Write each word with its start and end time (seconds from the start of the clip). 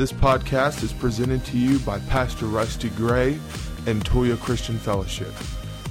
This 0.00 0.12
podcast 0.12 0.82
is 0.82 0.94
presented 0.94 1.44
to 1.44 1.58
you 1.58 1.78
by 1.80 1.98
Pastor 1.98 2.46
Rusty 2.46 2.88
Gray 2.88 3.38
and 3.86 4.02
Toya 4.02 4.40
Christian 4.40 4.78
Fellowship. 4.78 5.28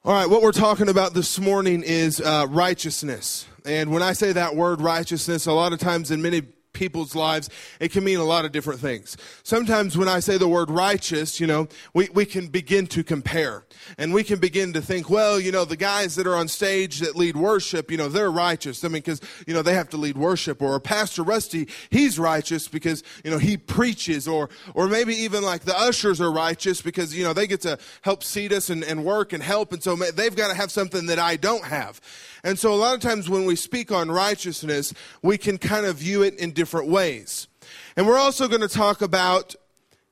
All 0.05 0.13
right, 0.13 0.29
what 0.29 0.43
we're 0.43 0.51
talking 0.51 0.87
about 0.87 1.15
this 1.15 1.39
morning 1.39 1.81
is 1.83 2.21
uh, 2.21 2.45
righteousness. 2.47 3.47
And 3.65 3.89
when 3.89 4.03
I 4.03 4.13
say 4.13 4.33
that 4.33 4.55
word 4.55 4.79
righteousness, 4.79 5.47
a 5.47 5.51
lot 5.51 5.73
of 5.73 5.79
times 5.79 6.11
in 6.11 6.21
many 6.21 6.43
people's 6.75 7.15
lives, 7.15 7.49
it 7.79 7.91
can 7.91 8.03
mean 8.03 8.19
a 8.19 8.23
lot 8.23 8.45
of 8.45 8.51
different 8.51 8.79
things. 8.79 9.17
Sometimes 9.41 9.97
when 9.97 10.07
I 10.07 10.19
say 10.19 10.37
the 10.37 10.47
word 10.47 10.69
righteous, 10.69 11.39
you 11.39 11.47
know, 11.47 11.67
we, 11.93 12.09
we 12.13 12.25
can 12.25 12.47
begin 12.47 12.85
to 12.87 13.03
compare. 13.03 13.63
And 13.97 14.13
we 14.13 14.23
can 14.23 14.39
begin 14.39 14.73
to 14.73 14.81
think, 14.81 15.09
well, 15.09 15.39
you 15.39 15.51
know, 15.51 15.65
the 15.65 15.77
guys 15.77 16.15
that 16.15 16.27
are 16.27 16.35
on 16.35 16.47
stage 16.47 16.99
that 16.99 17.15
lead 17.15 17.35
worship, 17.35 17.89
you 17.89 17.97
know, 17.97 18.09
they're 18.09 18.31
righteous. 18.31 18.83
I 18.83 18.89
mean, 18.89 19.01
because, 19.01 19.21
you 19.47 19.53
know, 19.53 19.61
they 19.61 19.73
have 19.73 19.89
to 19.89 19.97
lead 19.97 20.17
worship. 20.17 20.61
Or 20.61 20.79
Pastor 20.79 21.23
Rusty, 21.23 21.67
he's 21.89 22.19
righteous 22.19 22.67
because, 22.67 23.03
you 23.23 23.31
know, 23.31 23.37
he 23.37 23.57
preaches. 23.57 24.27
Or, 24.27 24.49
or 24.73 24.87
maybe 24.87 25.15
even 25.15 25.43
like 25.43 25.61
the 25.61 25.77
ushers 25.77 26.21
are 26.21 26.31
righteous 26.31 26.81
because, 26.81 27.15
you 27.15 27.23
know, 27.23 27.33
they 27.33 27.47
get 27.47 27.61
to 27.61 27.79
help 28.01 28.23
seat 28.23 28.51
us 28.51 28.69
and, 28.69 28.83
and 28.83 29.03
work 29.05 29.33
and 29.33 29.41
help. 29.41 29.71
And 29.71 29.81
so 29.81 29.95
they've 29.95 30.35
got 30.35 30.49
to 30.49 30.55
have 30.55 30.71
something 30.71 31.07
that 31.07 31.19
I 31.19 31.37
don't 31.37 31.63
have. 31.63 32.01
And 32.45 32.59
so 32.59 32.71
a 32.71 32.75
lot 32.75 32.93
of 32.93 33.01
times 33.01 33.27
when 33.27 33.45
we 33.45 33.55
speak 33.55 33.91
on 33.91 34.09
righteousness, 34.09 34.93
we 35.23 35.35
can 35.35 35.57
kind 35.57 35.85
of 35.87 35.97
view 35.97 36.21
it 36.21 36.35
in 36.35 36.51
different 36.51 36.87
ways. 36.87 37.47
And 37.97 38.05
we're 38.05 38.19
also 38.19 38.47
going 38.47 38.61
to 38.61 38.67
talk 38.67 39.01
about 39.01 39.55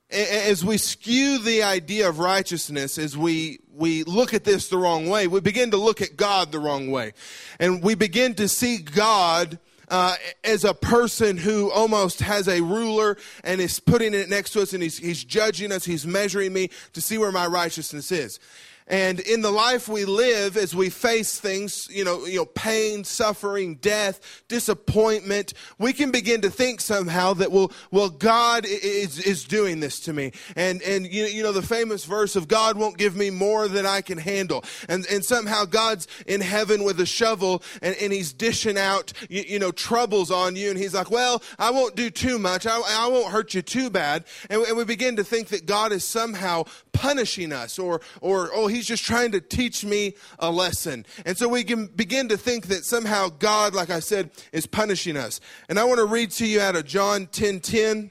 as 0.09 0.65
we 0.65 0.77
skew 0.77 1.37
the 1.37 1.61
idea 1.61 2.09
of 2.09 2.17
righteousness, 2.17 2.97
as 2.97 3.15
we, 3.15 3.59
we 3.71 4.03
look 4.03 4.33
at 4.33 4.43
this 4.43 4.67
the 4.67 4.77
wrong 4.77 5.07
way, 5.09 5.27
we 5.27 5.41
begin 5.41 5.71
to 5.71 5.77
look 5.77 6.01
at 6.01 6.17
God 6.17 6.51
the 6.51 6.59
wrong 6.59 6.89
way. 6.89 7.13
And 7.59 7.83
we 7.83 7.93
begin 7.93 8.33
to 8.35 8.47
see 8.47 8.77
God 8.77 9.59
uh, 9.89 10.15
as 10.43 10.63
a 10.63 10.73
person 10.73 11.37
who 11.37 11.69
almost 11.71 12.19
has 12.21 12.47
a 12.47 12.61
ruler 12.61 13.15
and 13.43 13.61
is 13.61 13.79
putting 13.79 14.15
it 14.15 14.27
next 14.27 14.51
to 14.51 14.61
us 14.63 14.73
and 14.73 14.81
he's, 14.81 14.97
he's 14.97 15.23
judging 15.23 15.71
us, 15.71 15.85
he's 15.85 16.07
measuring 16.07 16.51
me 16.51 16.69
to 16.93 17.01
see 17.01 17.19
where 17.19 17.31
my 17.31 17.45
righteousness 17.45 18.11
is. 18.11 18.39
And 18.87 19.19
in 19.19 19.41
the 19.41 19.51
life 19.51 19.87
we 19.87 20.05
live, 20.05 20.57
as 20.57 20.75
we 20.75 20.89
face 20.89 21.39
things, 21.39 21.87
you 21.91 22.03
know, 22.03 22.25
you 22.25 22.37
know, 22.37 22.45
pain, 22.45 23.03
suffering, 23.03 23.75
death, 23.75 24.43
disappointment, 24.47 25.53
we 25.77 25.93
can 25.93 26.11
begin 26.11 26.41
to 26.41 26.49
think 26.49 26.81
somehow 26.81 27.33
that, 27.35 27.51
well, 27.51 27.71
well, 27.91 28.09
God 28.09 28.65
is, 28.65 29.19
is 29.19 29.45
doing 29.45 29.79
this 29.79 29.99
to 30.01 30.13
me. 30.13 30.31
And, 30.55 30.81
and, 30.81 31.05
you, 31.05 31.25
you 31.25 31.43
know, 31.43 31.51
the 31.51 31.61
famous 31.61 32.05
verse 32.05 32.35
of 32.35 32.47
God 32.47 32.77
won't 32.77 32.97
give 32.97 33.15
me 33.15 33.29
more 33.29 33.67
than 33.67 33.85
I 33.85 34.01
can 34.01 34.17
handle. 34.17 34.63
And, 34.89 35.05
and 35.09 35.23
somehow 35.23 35.65
God's 35.65 36.07
in 36.27 36.41
heaven 36.41 36.83
with 36.83 36.99
a 36.99 37.05
shovel 37.05 37.63
and, 37.81 37.95
and 38.01 38.11
he's 38.11 38.33
dishing 38.33 38.77
out, 38.77 39.13
you, 39.29 39.43
you 39.47 39.59
know, 39.59 39.71
troubles 39.71 40.29
on 40.29 40.55
you. 40.55 40.69
And 40.69 40.77
he's 40.77 40.93
like, 40.93 41.09
well, 41.09 41.41
I 41.57 41.71
won't 41.71 41.95
do 41.95 42.09
too 42.09 42.37
much. 42.37 42.65
I, 42.67 42.81
I 42.85 43.07
won't 43.07 43.31
hurt 43.31 43.53
you 43.53 43.61
too 43.61 43.89
bad. 43.89 44.25
And, 44.49 44.61
and 44.63 44.77
we 44.77 44.83
begin 44.83 45.15
to 45.15 45.23
think 45.23 45.47
that 45.49 45.65
God 45.65 45.91
is 45.91 46.03
somehow 46.03 46.65
punishing 46.91 47.51
us 47.51 47.79
or, 47.79 48.01
or, 48.21 48.49
oh, 48.53 48.67
he's 48.73 48.87
just 48.87 49.03
trying 49.03 49.31
to 49.31 49.41
teach 49.41 49.85
me 49.85 50.15
a 50.39 50.51
lesson. 50.51 51.05
And 51.25 51.37
so 51.37 51.47
we 51.47 51.63
can 51.63 51.87
begin 51.87 52.29
to 52.29 52.37
think 52.37 52.67
that 52.67 52.85
somehow 52.85 53.29
God, 53.29 53.73
like 53.73 53.89
I 53.89 53.99
said, 53.99 54.31
is 54.51 54.65
punishing 54.67 55.17
us. 55.17 55.39
And 55.69 55.79
I 55.79 55.83
want 55.83 55.99
to 55.99 56.05
read 56.05 56.31
to 56.31 56.47
you 56.47 56.61
out 56.61 56.75
of 56.75 56.85
John 56.85 57.27
10 57.27 57.59
10. 57.59 58.09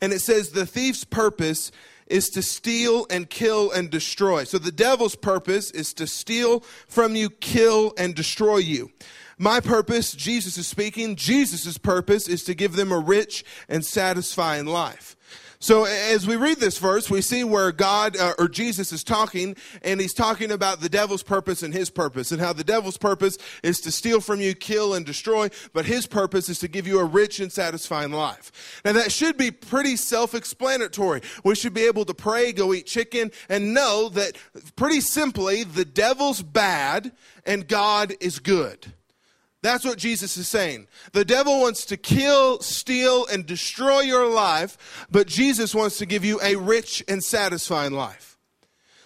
And 0.00 0.12
it 0.12 0.20
says, 0.20 0.50
The 0.50 0.66
thief's 0.66 1.04
purpose 1.04 1.72
is 2.06 2.28
to 2.30 2.42
steal 2.42 3.06
and 3.10 3.28
kill 3.28 3.70
and 3.70 3.90
destroy. 3.90 4.44
So 4.44 4.58
the 4.58 4.72
devil's 4.72 5.16
purpose 5.16 5.70
is 5.70 5.92
to 5.94 6.06
steal 6.06 6.60
from 6.88 7.16
you, 7.16 7.30
kill, 7.30 7.92
and 7.98 8.14
destroy 8.14 8.58
you. 8.58 8.90
My 9.38 9.60
purpose, 9.60 10.12
Jesus 10.12 10.56
is 10.56 10.66
speaking, 10.66 11.16
Jesus' 11.16 11.76
purpose 11.76 12.26
is 12.28 12.44
to 12.44 12.54
give 12.54 12.74
them 12.74 12.90
a 12.90 12.98
rich 12.98 13.44
and 13.68 13.84
satisfying 13.84 14.66
life. 14.66 15.15
So 15.66 15.82
as 15.84 16.28
we 16.28 16.36
read 16.36 16.58
this 16.58 16.78
verse, 16.78 17.10
we 17.10 17.20
see 17.20 17.42
where 17.42 17.72
God 17.72 18.16
uh, 18.16 18.34
or 18.38 18.46
Jesus 18.46 18.92
is 18.92 19.02
talking, 19.02 19.56
and 19.82 20.00
he's 20.00 20.14
talking 20.14 20.52
about 20.52 20.78
the 20.78 20.88
devil's 20.88 21.24
purpose 21.24 21.60
and 21.64 21.74
his 21.74 21.90
purpose, 21.90 22.30
and 22.30 22.40
how 22.40 22.52
the 22.52 22.62
devil's 22.62 22.96
purpose 22.96 23.36
is 23.64 23.80
to 23.80 23.90
steal 23.90 24.20
from 24.20 24.40
you, 24.40 24.54
kill, 24.54 24.94
and 24.94 25.04
destroy, 25.04 25.48
but 25.72 25.84
his 25.84 26.06
purpose 26.06 26.48
is 26.48 26.60
to 26.60 26.68
give 26.68 26.86
you 26.86 27.00
a 27.00 27.04
rich 27.04 27.40
and 27.40 27.50
satisfying 27.50 28.12
life. 28.12 28.80
Now 28.84 28.92
that 28.92 29.10
should 29.10 29.36
be 29.36 29.50
pretty 29.50 29.96
self-explanatory. 29.96 31.22
We 31.42 31.56
should 31.56 31.74
be 31.74 31.88
able 31.88 32.04
to 32.04 32.14
pray, 32.14 32.52
go 32.52 32.72
eat 32.72 32.86
chicken, 32.86 33.32
and 33.48 33.74
know 33.74 34.08
that 34.10 34.36
pretty 34.76 35.00
simply, 35.00 35.64
the 35.64 35.84
devil's 35.84 36.42
bad 36.42 37.10
and 37.44 37.66
God 37.66 38.14
is 38.20 38.38
good. 38.38 38.92
That's 39.66 39.84
what 39.84 39.98
Jesus 39.98 40.36
is 40.36 40.46
saying. 40.46 40.86
The 41.10 41.24
devil 41.24 41.60
wants 41.60 41.86
to 41.86 41.96
kill, 41.96 42.60
steal, 42.60 43.26
and 43.26 43.44
destroy 43.44 44.02
your 44.02 44.28
life, 44.28 45.06
but 45.10 45.26
Jesus 45.26 45.74
wants 45.74 45.98
to 45.98 46.06
give 46.06 46.24
you 46.24 46.40
a 46.40 46.54
rich 46.54 47.02
and 47.08 47.20
satisfying 47.20 47.92
life. 47.92 48.38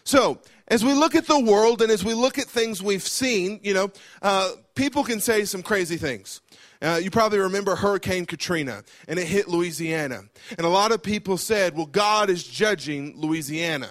So, 0.04 0.38
as 0.68 0.84
we 0.84 0.92
look 0.92 1.14
at 1.14 1.26
the 1.26 1.40
world 1.40 1.80
and 1.80 1.90
as 1.90 2.04
we 2.04 2.12
look 2.12 2.38
at 2.38 2.44
things 2.44 2.82
we've 2.82 3.02
seen, 3.02 3.60
you 3.62 3.72
know, 3.72 3.90
uh, 4.20 4.50
people 4.74 5.02
can 5.02 5.18
say 5.20 5.46
some 5.46 5.62
crazy 5.62 5.96
things. 5.96 6.42
Uh, 6.82 7.00
you 7.02 7.10
probably 7.10 7.38
remember 7.38 7.74
Hurricane 7.74 8.26
Katrina, 8.26 8.84
and 9.08 9.18
it 9.18 9.26
hit 9.26 9.48
Louisiana. 9.48 10.24
And 10.58 10.66
a 10.66 10.70
lot 10.70 10.92
of 10.92 11.02
people 11.02 11.38
said, 11.38 11.74
well, 11.74 11.86
God 11.86 12.28
is 12.28 12.44
judging 12.44 13.18
Louisiana, 13.18 13.88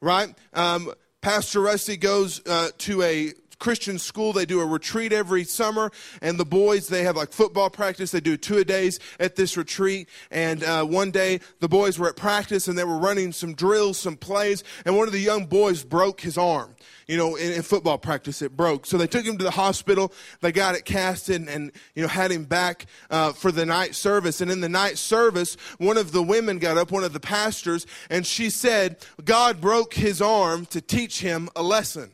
right? 0.00 0.34
Um, 0.54 0.90
Pastor 1.20 1.60
Rusty 1.60 1.98
goes 1.98 2.40
uh, 2.46 2.70
to 2.78 3.02
a 3.02 3.34
Christian 3.62 3.96
school. 3.96 4.32
They 4.32 4.44
do 4.44 4.60
a 4.60 4.66
retreat 4.66 5.12
every 5.12 5.44
summer, 5.44 5.92
and 6.20 6.36
the 6.36 6.44
boys, 6.44 6.88
they 6.88 7.04
have 7.04 7.16
like 7.16 7.32
football 7.32 7.70
practice. 7.70 8.10
They 8.10 8.20
do 8.20 8.36
two 8.36 8.58
a 8.58 8.64
days 8.64 8.98
at 9.20 9.36
this 9.36 9.56
retreat. 9.56 10.08
And 10.32 10.64
uh, 10.64 10.84
one 10.84 11.12
day, 11.12 11.38
the 11.60 11.68
boys 11.68 11.96
were 11.96 12.08
at 12.08 12.16
practice 12.16 12.66
and 12.66 12.76
they 12.76 12.82
were 12.82 12.98
running 12.98 13.30
some 13.30 13.54
drills, 13.54 13.98
some 13.98 14.16
plays, 14.16 14.64
and 14.84 14.96
one 14.96 15.06
of 15.06 15.12
the 15.12 15.20
young 15.20 15.46
boys 15.46 15.84
broke 15.84 16.20
his 16.20 16.36
arm 16.36 16.74
you 17.06 17.16
know, 17.16 17.36
in, 17.36 17.52
in, 17.52 17.62
football 17.62 17.98
practice, 17.98 18.40
it 18.42 18.56
broke. 18.56 18.86
So 18.86 18.96
they 18.96 19.06
took 19.06 19.24
him 19.24 19.36
to 19.36 19.44
the 19.44 19.50
hospital. 19.50 20.12
They 20.40 20.50
got 20.50 20.76
it 20.76 20.84
casted 20.84 21.46
and, 21.46 21.70
you 21.94 22.02
know, 22.02 22.08
had 22.08 22.30
him 22.30 22.44
back 22.44 22.86
uh, 23.10 23.32
for 23.32 23.52
the 23.52 23.66
night 23.66 23.94
service. 23.94 24.40
And 24.40 24.50
in 24.50 24.60
the 24.60 24.68
night 24.68 24.96
service, 24.96 25.56
one 25.78 25.98
of 25.98 26.12
the 26.12 26.22
women 26.22 26.58
got 26.58 26.78
up, 26.78 26.90
one 26.90 27.04
of 27.04 27.12
the 27.12 27.20
pastors, 27.20 27.86
and 28.08 28.26
she 28.26 28.48
said, 28.48 28.96
God 29.24 29.60
broke 29.60 29.94
his 29.94 30.22
arm 30.22 30.64
to 30.66 30.80
teach 30.80 31.20
him 31.20 31.50
a 31.54 31.62
lesson. 31.62 32.12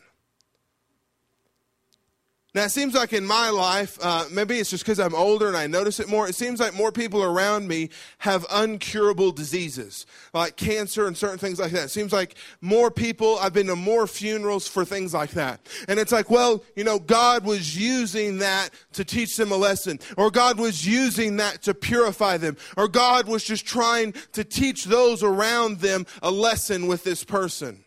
Now, 2.54 2.64
it 2.64 2.70
seems 2.70 2.94
like 2.94 3.12
in 3.12 3.26
my 3.26 3.50
life, 3.50 3.98
uh, 4.00 4.24
maybe 4.32 4.58
it's 4.58 4.70
just 4.70 4.82
because 4.82 4.98
I'm 4.98 5.14
older 5.14 5.48
and 5.48 5.56
I 5.56 5.66
notice 5.66 6.00
it 6.00 6.08
more, 6.08 6.26
it 6.26 6.34
seems 6.34 6.60
like 6.60 6.72
more 6.72 6.90
people 6.90 7.22
around 7.22 7.68
me 7.68 7.90
have 8.18 8.46
uncurable 8.48 9.34
diseases, 9.34 10.06
like 10.32 10.56
cancer 10.56 11.06
and 11.06 11.14
certain 11.14 11.36
things 11.36 11.60
like 11.60 11.72
that. 11.72 11.84
It 11.84 11.90
seems 11.90 12.10
like 12.10 12.36
more 12.62 12.90
people, 12.90 13.38
I've 13.38 13.52
been 13.52 13.66
to 13.66 13.76
more 13.76 14.06
funerals 14.06 14.66
for 14.66 14.86
things 14.86 15.12
like 15.12 15.32
that. 15.32 15.60
And 15.88 16.00
it's 16.00 16.10
like, 16.10 16.30
well, 16.30 16.64
you 16.74 16.84
know, 16.84 16.98
God 16.98 17.44
was 17.44 17.76
using 17.76 18.38
that 18.38 18.70
to 18.94 19.04
teach 19.04 19.36
them 19.36 19.52
a 19.52 19.56
lesson, 19.56 20.00
or 20.16 20.30
God 20.30 20.58
was 20.58 20.86
using 20.86 21.36
that 21.36 21.60
to 21.64 21.74
purify 21.74 22.38
them, 22.38 22.56
or 22.78 22.88
God 22.88 23.28
was 23.28 23.44
just 23.44 23.66
trying 23.66 24.14
to 24.32 24.42
teach 24.42 24.86
those 24.86 25.22
around 25.22 25.80
them 25.80 26.06
a 26.22 26.30
lesson 26.30 26.86
with 26.86 27.04
this 27.04 27.24
person. 27.24 27.84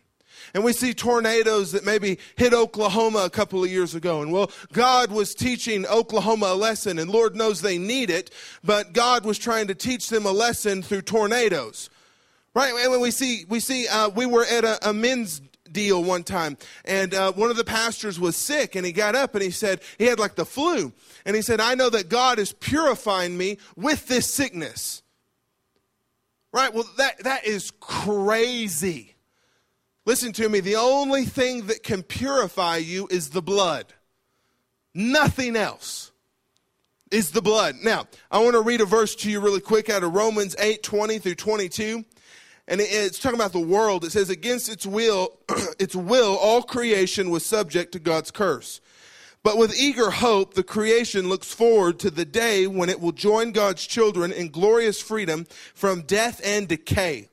And 0.54 0.64
we 0.64 0.72
see 0.72 0.92
tornadoes 0.92 1.72
that 1.72 1.84
maybe 1.84 2.18
hit 2.36 2.52
Oklahoma 2.52 3.20
a 3.24 3.30
couple 3.30 3.64
of 3.64 3.70
years 3.70 3.94
ago. 3.94 4.20
And 4.20 4.32
well, 4.32 4.50
God 4.72 5.10
was 5.10 5.34
teaching 5.34 5.86
Oklahoma 5.86 6.46
a 6.46 6.54
lesson, 6.54 6.98
and 6.98 7.10
Lord 7.10 7.34
knows 7.34 7.60
they 7.60 7.78
need 7.78 8.10
it, 8.10 8.30
but 8.62 8.92
God 8.92 9.24
was 9.24 9.38
trying 9.38 9.68
to 9.68 9.74
teach 9.74 10.08
them 10.08 10.26
a 10.26 10.32
lesson 10.32 10.82
through 10.82 11.02
tornadoes. 11.02 11.88
Right? 12.54 12.74
And 12.74 12.90
when 12.90 13.00
we 13.00 13.10
see, 13.10 13.46
we 13.48 13.60
see, 13.60 13.88
uh, 13.88 14.10
we 14.10 14.26
were 14.26 14.44
at 14.44 14.64
a, 14.64 14.90
a 14.90 14.92
men's 14.92 15.40
deal 15.70 16.04
one 16.04 16.22
time, 16.22 16.58
and 16.84 17.14
uh, 17.14 17.32
one 17.32 17.50
of 17.50 17.56
the 17.56 17.64
pastors 17.64 18.20
was 18.20 18.36
sick, 18.36 18.76
and 18.76 18.84
he 18.84 18.92
got 18.92 19.14
up 19.14 19.34
and 19.34 19.42
he 19.42 19.50
said, 19.50 19.80
he 19.96 20.04
had 20.04 20.18
like 20.18 20.34
the 20.34 20.44
flu, 20.44 20.92
and 21.24 21.34
he 21.34 21.40
said, 21.40 21.60
I 21.60 21.74
know 21.74 21.88
that 21.88 22.10
God 22.10 22.38
is 22.38 22.52
purifying 22.52 23.38
me 23.38 23.56
with 23.74 24.06
this 24.06 24.26
sickness. 24.26 25.02
Right? 26.52 26.74
Well, 26.74 26.84
that, 26.98 27.24
that 27.24 27.46
is 27.46 27.70
crazy. 27.80 29.11
Listen 30.04 30.32
to 30.32 30.48
me, 30.48 30.60
the 30.60 30.76
only 30.76 31.24
thing 31.24 31.66
that 31.66 31.82
can 31.82 32.02
purify 32.02 32.78
you 32.78 33.06
is 33.10 33.30
the 33.30 33.42
blood. 33.42 33.86
Nothing 34.94 35.56
else 35.56 36.10
is 37.10 37.30
the 37.30 37.42
blood. 37.42 37.76
Now, 37.82 38.06
I 38.30 38.38
want 38.38 38.54
to 38.54 38.62
read 38.62 38.80
a 38.80 38.86
verse 38.86 39.14
to 39.16 39.30
you 39.30 39.40
really 39.40 39.60
quick 39.60 39.88
out 39.88 40.02
of 40.02 40.14
Romans 40.14 40.56
8 40.58 40.82
20 40.82 41.18
through 41.18 41.34
22. 41.36 42.04
and 42.66 42.80
it's 42.80 43.18
talking 43.18 43.38
about 43.38 43.52
the 43.52 43.60
world. 43.60 44.04
It 44.04 44.12
says, 44.12 44.28
against 44.28 44.68
its 44.68 44.86
will, 44.86 45.38
its 45.78 45.94
will, 45.94 46.36
all 46.36 46.62
creation 46.62 47.30
was 47.30 47.46
subject 47.46 47.92
to 47.92 47.98
God's 47.98 48.30
curse. 48.30 48.80
But 49.44 49.58
with 49.58 49.76
eager 49.76 50.10
hope, 50.10 50.54
the 50.54 50.62
creation 50.62 51.28
looks 51.28 51.52
forward 51.52 51.98
to 52.00 52.10
the 52.10 52.24
day 52.24 52.66
when 52.66 52.88
it 52.88 53.00
will 53.00 53.12
join 53.12 53.52
God's 53.52 53.84
children 53.86 54.32
in 54.32 54.50
glorious 54.50 55.02
freedom 55.02 55.46
from 55.74 56.02
death 56.02 56.40
and 56.44 56.68
decay. 56.68 57.28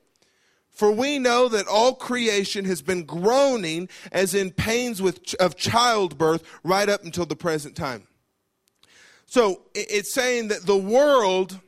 For 0.80 0.90
we 0.90 1.18
know 1.18 1.46
that 1.50 1.66
all 1.66 1.94
creation 1.94 2.64
has 2.64 2.80
been 2.80 3.04
groaning 3.04 3.90
as 4.12 4.34
in 4.34 4.50
pains 4.50 5.02
with, 5.02 5.34
of 5.34 5.54
childbirth 5.54 6.42
right 6.64 6.88
up 6.88 7.04
until 7.04 7.26
the 7.26 7.36
present 7.36 7.76
time. 7.76 8.06
So 9.26 9.60
it's 9.74 10.14
saying 10.14 10.48
that 10.48 10.64
the 10.64 10.78
world, 10.78 11.60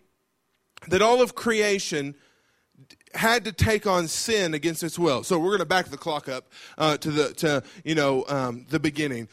that 0.88 1.03
all 1.03 1.20
of 1.20 1.35
creation 1.35 2.14
had 3.12 3.44
to 3.44 3.53
take 3.53 3.87
on 3.87 4.09
sin 4.09 4.55
against 4.55 4.82
its 4.82 4.99
will. 4.99 5.23
So 5.25 5.38
we're 5.38 5.49
going 5.49 5.59
to 5.59 5.67
back 5.67 5.88
the 5.88 5.99
clock 5.99 6.26
up 6.26 6.50
uh, 6.79 6.97
to 6.97 7.11
the 7.11 7.35
to 7.35 7.62
you 7.85 7.94
know 7.94 8.25
um, 8.29 8.64
the 8.70 8.81
beginning 8.81 9.29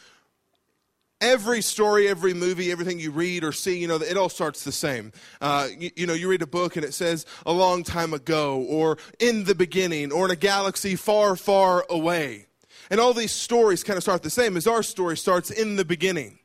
every 1.21 1.61
story, 1.61 2.07
every 2.07 2.33
movie, 2.33 2.71
everything 2.71 2.99
you 2.99 3.11
read 3.11 3.43
or 3.43 3.51
see, 3.51 3.77
you 3.77 3.87
know, 3.87 3.97
it 3.97 4.17
all 4.17 4.29
starts 4.29 4.63
the 4.63 4.71
same. 4.71 5.11
Uh, 5.41 5.67
you, 5.77 5.91
you, 5.95 6.07
know, 6.07 6.13
you 6.13 6.29
read 6.29 6.41
a 6.41 6.47
book 6.47 6.75
and 6.75 6.85
it 6.85 6.93
says 6.93 7.25
a 7.45 7.51
long 7.51 7.83
time 7.83 8.13
ago, 8.13 8.65
or 8.69 8.97
in 9.19 9.43
the 9.43 9.55
beginning, 9.55 10.11
or 10.11 10.25
in 10.25 10.31
a 10.31 10.35
galaxy 10.35 10.95
far, 10.95 11.35
far 11.35 11.85
away. 11.89 12.45
And 12.89 12.99
all 12.99 13.13
these 13.13 13.31
stories 13.31 13.83
kind 13.83 13.97
of 13.97 14.03
start 14.03 14.23
the 14.23 14.29
same 14.29 14.57
as 14.57 14.65
our 14.65 14.83
story 14.83 15.17
starts 15.17 15.51
in 15.51 15.75
the 15.75 15.85
beginning. 15.85 16.39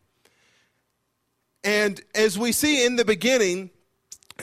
And 1.62 2.00
as 2.14 2.38
we 2.38 2.52
see 2.52 2.84
in 2.84 2.96
the 2.96 3.04
beginning, 3.04 3.70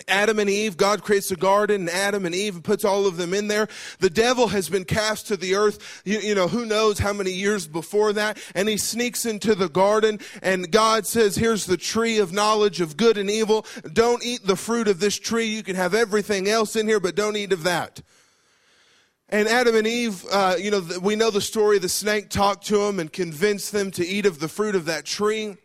Adam 0.07 0.39
and 0.39 0.49
Eve, 0.49 0.77
God 0.77 1.03
creates 1.03 1.31
a 1.31 1.35
garden, 1.35 1.81
and 1.81 1.89
Adam 1.89 2.25
and 2.25 2.33
Eve 2.33 2.63
puts 2.63 2.85
all 2.85 3.05
of 3.05 3.17
them 3.17 3.33
in 3.33 3.49
there. 3.49 3.67
The 3.99 4.09
devil 4.09 4.47
has 4.47 4.69
been 4.69 4.85
cast 4.85 5.27
to 5.27 5.35
the 5.35 5.55
earth, 5.55 6.01
you, 6.05 6.19
you, 6.19 6.33
know, 6.33 6.47
who 6.47 6.65
knows 6.65 6.99
how 6.99 7.11
many 7.11 7.31
years 7.31 7.67
before 7.67 8.13
that, 8.13 8.41
and 8.55 8.69
he 8.69 8.77
sneaks 8.77 9.25
into 9.25 9.53
the 9.53 9.67
garden, 9.67 10.19
and 10.41 10.71
God 10.71 11.05
says, 11.05 11.35
Here's 11.35 11.65
the 11.65 11.75
tree 11.75 12.19
of 12.19 12.31
knowledge 12.31 12.79
of 12.79 12.95
good 12.95 13.17
and 13.17 13.29
evil. 13.29 13.65
Don't 13.91 14.23
eat 14.23 14.47
the 14.47 14.55
fruit 14.55 14.87
of 14.87 15.01
this 15.01 15.19
tree. 15.19 15.47
You 15.47 15.61
can 15.61 15.75
have 15.75 15.93
everything 15.93 16.47
else 16.47 16.77
in 16.77 16.87
here, 16.87 17.01
but 17.01 17.15
don't 17.15 17.35
eat 17.35 17.51
of 17.51 17.63
that. 17.63 18.01
And 19.27 19.47
Adam 19.47 19.75
and 19.75 19.87
Eve, 19.87 20.25
uh, 20.31 20.55
you 20.57 20.71
know, 20.71 20.85
we 21.01 21.17
know 21.17 21.31
the 21.31 21.41
story. 21.41 21.79
The 21.79 21.89
snake 21.89 22.29
talked 22.29 22.65
to 22.67 22.77
them 22.77 22.99
and 22.99 23.11
convinced 23.11 23.73
them 23.73 23.91
to 23.91 24.05
eat 24.05 24.25
of 24.25 24.39
the 24.39 24.47
fruit 24.47 24.75
of 24.75 24.85
that 24.85 25.05
tree. 25.05 25.57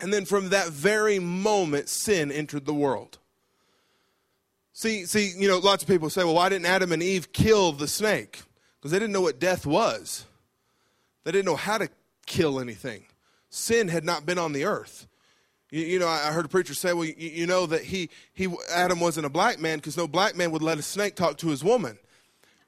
And 0.00 0.12
then 0.12 0.26
from 0.26 0.50
that 0.50 0.68
very 0.68 1.18
moment, 1.18 1.88
sin 1.88 2.30
entered 2.30 2.66
the 2.66 2.74
world. 2.74 3.18
See, 4.76 5.06
see, 5.06 5.32
you 5.36 5.46
know, 5.46 5.58
lots 5.58 5.84
of 5.84 5.88
people 5.88 6.10
say, 6.10 6.24
well, 6.24 6.34
why 6.34 6.48
didn't 6.48 6.66
Adam 6.66 6.90
and 6.90 7.00
Eve 7.02 7.32
kill 7.32 7.70
the 7.70 7.86
snake? 7.86 8.42
Because 8.76 8.90
they 8.90 8.98
didn't 8.98 9.12
know 9.12 9.20
what 9.20 9.38
death 9.38 9.64
was. 9.64 10.26
They 11.22 11.30
didn't 11.30 11.46
know 11.46 11.54
how 11.56 11.78
to 11.78 11.88
kill 12.26 12.58
anything. 12.58 13.04
Sin 13.50 13.86
had 13.86 14.04
not 14.04 14.26
been 14.26 14.36
on 14.36 14.52
the 14.52 14.64
earth. 14.64 15.06
You, 15.70 15.82
you 15.82 15.98
know, 16.00 16.08
I 16.08 16.32
heard 16.32 16.44
a 16.44 16.48
preacher 16.48 16.74
say, 16.74 16.92
well, 16.92 17.04
you, 17.04 17.14
you 17.16 17.46
know 17.46 17.66
that 17.66 17.82
he, 17.82 18.10
he, 18.32 18.52
Adam 18.68 18.98
wasn't 18.98 19.26
a 19.26 19.30
black 19.30 19.60
man 19.60 19.78
because 19.78 19.96
no 19.96 20.08
black 20.08 20.34
man 20.34 20.50
would 20.50 20.60
let 20.60 20.76
a 20.76 20.82
snake 20.82 21.14
talk 21.14 21.38
to 21.38 21.48
his 21.48 21.62
woman. 21.62 21.96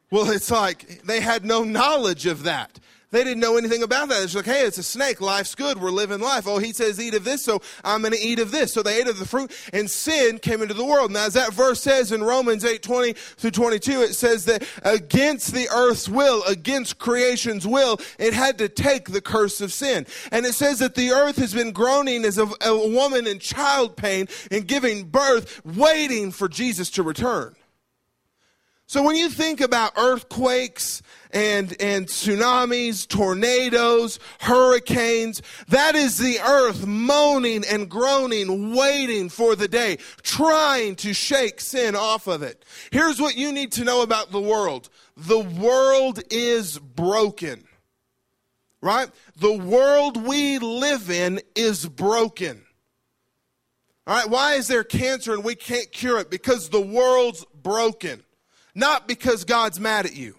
Well, 0.09 0.31
it's 0.31 0.51
like 0.51 1.03
they 1.03 1.21
had 1.21 1.45
no 1.45 1.65
knowledge 1.65 2.27
of 2.27 2.45
that. 2.45 2.79
They 3.13 3.23
didn't 3.23 3.41
know 3.41 3.57
anything 3.57 3.85
about 3.85 4.09
that. 4.09 4.23
It's 4.25 4.35
like, 4.35 4.47
hey, 4.47 4.63
it's 4.63 4.79
a 4.79 4.83
snake. 4.83 5.21
Life's 5.21 5.55
good. 5.55 5.81
We're 5.81 5.91
living 5.91 6.21
life. 6.21 6.47
Oh, 6.49 6.59
he 6.59 6.73
says 6.73 7.01
eat 7.01 7.15
of 7.15 7.23
this, 7.23 7.45
so 7.45 7.63
I'm 7.85 8.01
going 8.01 8.13
to 8.13 8.19
eat 8.19 8.41
of 8.41 8.51
this. 8.51 8.73
So 8.73 8.83
they 8.83 9.01
ate 9.01 9.07
of 9.07 9.19
the 9.19 9.27
fruit, 9.27 9.53
and 9.73 9.89
sin 9.89 10.39
came 10.39 10.61
into 10.61 10.75
the 10.75 10.85
world. 10.85 11.13
Now, 11.13 11.27
as 11.27 11.35
that 11.35 11.53
verse 11.53 11.81
says 11.81 12.11
in 12.11 12.25
Romans 12.25 12.65
8 12.65 12.83
20 12.83 13.13
through 13.13 13.53
22, 13.53 14.03
it 14.03 14.15
says 14.15 14.45
that 14.47 14.67
against 14.83 15.55
the 15.55 15.69
earth's 15.73 16.09
will, 16.09 16.43
against 16.45 16.99
creation's 16.99 17.65
will, 17.67 18.01
it 18.19 18.35
had 18.35 18.59
to 18.59 18.69
take 18.69 19.11
the 19.11 19.21
curse 19.21 19.61
of 19.61 19.73
sin. 19.73 20.05
And 20.33 20.45
it 20.45 20.55
says 20.55 20.81
that 20.81 20.97
the 20.97 21.11
earth 21.11 21.37
has 21.37 21.55
been 21.55 21.71
groaning 21.71 22.25
as 22.25 22.39
a, 22.39 22.49
a 22.61 22.89
woman 22.89 23.29
in 23.29 23.39
child 23.39 23.97
pain 23.97 24.27
and 24.51 24.67
giving 24.67 25.05
birth, 25.05 25.65
waiting 25.65 26.33
for 26.33 26.49
Jesus 26.49 26.91
to 26.91 27.05
return. 27.05 27.55
So 28.89 29.03
when 29.03 29.17
you 29.17 29.29
think 29.29 29.61
about 29.61 29.99
earthquakes 29.99 31.03
and, 31.33 31.75
and 31.81 32.07
tsunamis, 32.07 33.09
tornadoes, 33.09 34.21
hurricanes, 34.39 35.43
that 35.69 35.97
is 35.97 36.19
the 36.19 36.39
earth 36.39 36.87
moaning 36.87 37.65
and 37.69 37.91
groaning, 37.91 38.77
waiting 38.77 39.29
for 39.29 39.57
the 39.57 39.67
day, 39.67 39.99
trying 40.23 40.95
to 40.97 41.13
shake 41.13 41.61
sin 41.61 41.97
off 41.97 42.29
of 42.29 42.45
it. 42.45 42.65
Here's 42.93 43.21
what 43.21 43.37
you 43.37 43.51
need 43.51 43.73
to 43.73 43.83
know 43.83 44.03
about 44.03 44.31
the 44.31 44.41
world. 44.41 44.89
The 45.17 45.41
world 45.41 46.23
is 46.31 46.79
broken. 46.79 47.65
Right? 48.81 49.11
The 49.37 49.53
world 49.53 50.25
we 50.25 50.61
live 50.61 51.11
in 51.11 51.41
is 51.57 51.89
broken. 51.89 52.63
All 54.07 54.15
right, 54.15 54.31
why 54.31 54.55
is 54.55 54.69
there 54.69 54.85
cancer 54.85 55.33
and 55.35 55.43
we 55.43 55.57
can't 55.57 55.91
cure 55.91 56.21
it? 56.21 56.31
Because 56.31 56.69
the 56.69 56.81
world's 56.81 57.45
broken. 57.61 58.23
Not 58.77 59.09
because 59.09 59.45
God's 59.45 59.81
mad 59.81 60.05
at 60.05 60.15
you. 60.15 60.35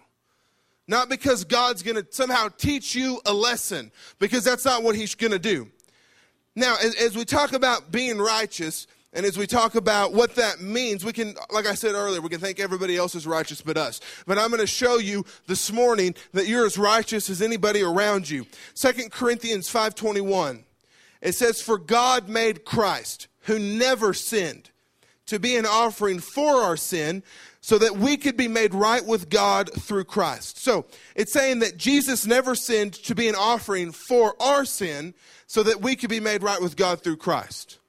Not 0.87 1.09
because 1.09 1.43
God's 1.43 1.81
going 1.81 1.95
to 1.95 2.05
somehow 2.11 2.49
teach 2.55 2.95
you 2.95 3.19
a 3.25 3.33
lesson, 3.33 3.91
because 4.19 4.43
that's 4.43 4.63
not 4.63 4.83
what 4.83 4.95
He's 4.95 5.15
going 5.15 5.31
to 5.31 5.39
do. 5.39 5.69
Now, 6.55 6.75
as, 6.81 6.95
as, 6.95 7.15
we 7.17 7.25
talk 7.25 7.51
about 7.53 7.91
being 7.91 8.19
righteous, 8.19 8.85
and 9.11 9.25
as 9.25 9.39
we 9.39 9.47
talk 9.47 9.73
about 9.73 10.13
what 10.13 10.35
that 10.35 10.61
means, 10.61 11.03
we 11.03 11.13
can, 11.13 11.35
like 11.51 11.65
I 11.65 11.73
said 11.73 11.95
earlier, 11.95 12.21
we 12.21 12.29
can 12.29 12.39
think 12.39 12.59
everybody 12.59 12.95
else 12.95 13.15
is 13.15 13.25
righteous 13.25 13.61
but 13.61 13.75
us. 13.75 13.99
But 14.27 14.37
I'm 14.37 14.49
going 14.49 14.61
to 14.61 14.67
show 14.67 14.99
you 14.99 15.25
this 15.47 15.71
morning 15.71 16.13
that 16.33 16.45
you're 16.47 16.65
as 16.65 16.77
righteous 16.77 17.31
as 17.31 17.41
anybody 17.41 17.81
around 17.81 18.29
you. 18.29 18.45
2 18.75 19.09
Corinthians 19.09 19.67
5.21, 19.67 20.63
it 21.21 21.33
says, 21.33 21.59
For 21.59 21.79
God 21.79 22.29
made 22.29 22.65
Christ, 22.65 23.27
who 23.41 23.57
never 23.57 24.13
sinned, 24.13 24.69
to 25.27 25.39
be 25.39 25.55
an 25.55 25.65
offering 25.65 26.19
for 26.19 26.61
our 26.61 26.77
sin, 26.77 27.23
so 27.61 27.77
that 27.77 27.97
we 27.97 28.17
could 28.17 28.37
be 28.37 28.47
made 28.47 28.73
right 28.73 29.05
with 29.05 29.29
God 29.29 29.69
through 29.73 30.05
Christ. 30.05 30.59
So 30.63 30.85
it's 31.15 31.33
saying 31.33 31.59
that 31.59 31.77
Jesus 31.77 32.25
never 32.25 32.55
sinned 32.55 32.93
to 32.93 33.13
be 33.13 33.27
an 33.27 33.35
offering 33.35 33.91
for 33.91 34.41
our 34.41 34.63
sin 34.63 35.13
so 35.47 35.63
that 35.63 35.81
we 35.81 35.95
could 35.95 36.09
be 36.09 36.21
made 36.21 36.43
right 36.43 36.61
with 36.61 36.77
God 36.77 37.03
through 37.03 37.17
Christ. 37.17 37.79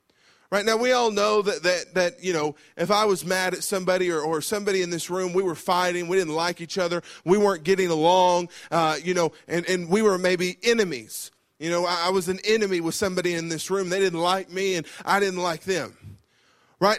Right 0.51 0.65
now, 0.65 0.79
we 0.79 0.93
all 0.93 1.11
know 1.11 1.43
that, 1.43 1.63
that, 1.63 1.95
that 1.95 2.25
you 2.25 2.33
know, 2.33 2.57
if 2.77 2.91
I 2.91 3.05
was 3.05 3.25
mad 3.25 3.53
at 3.53 3.63
somebody 3.63 4.11
or, 4.11 4.21
or 4.21 4.41
somebody 4.41 4.81
in 4.81 4.89
this 4.89 5.11
room, 5.11 5.35
we 5.35 5.43
were 5.43 5.55
fighting, 5.55 6.09
we 6.09 6.17
didn't 6.17 6.35
like 6.35 6.63
each 6.63 6.79
other, 6.79 7.03
we 7.25 7.37
weren't 7.37 7.65
getting 7.65 7.91
along, 7.91 8.49
uh, 8.71 8.97
you 9.05 9.13
know, 9.13 9.33
and, 9.47 9.69
and 9.69 9.91
we 9.91 10.01
were 10.01 10.17
maybe 10.17 10.57
enemies. 10.63 11.31
You 11.59 11.71
know, 11.71 11.85
I, 11.85 12.07
I 12.07 12.11
was 12.11 12.29
an 12.29 12.41
enemy 12.45 12.81
with 12.81 12.95
somebody 12.95 13.35
in 13.35 13.51
this 13.51 13.71
room. 13.71 13.91
They 13.91 14.01
didn't 14.01 14.21
like 14.21 14.51
me 14.51 14.77
and 14.77 14.87
I 15.05 15.21
didn't 15.21 15.41
like 15.41 15.65
them. 15.65 15.97
Right? 16.81 16.99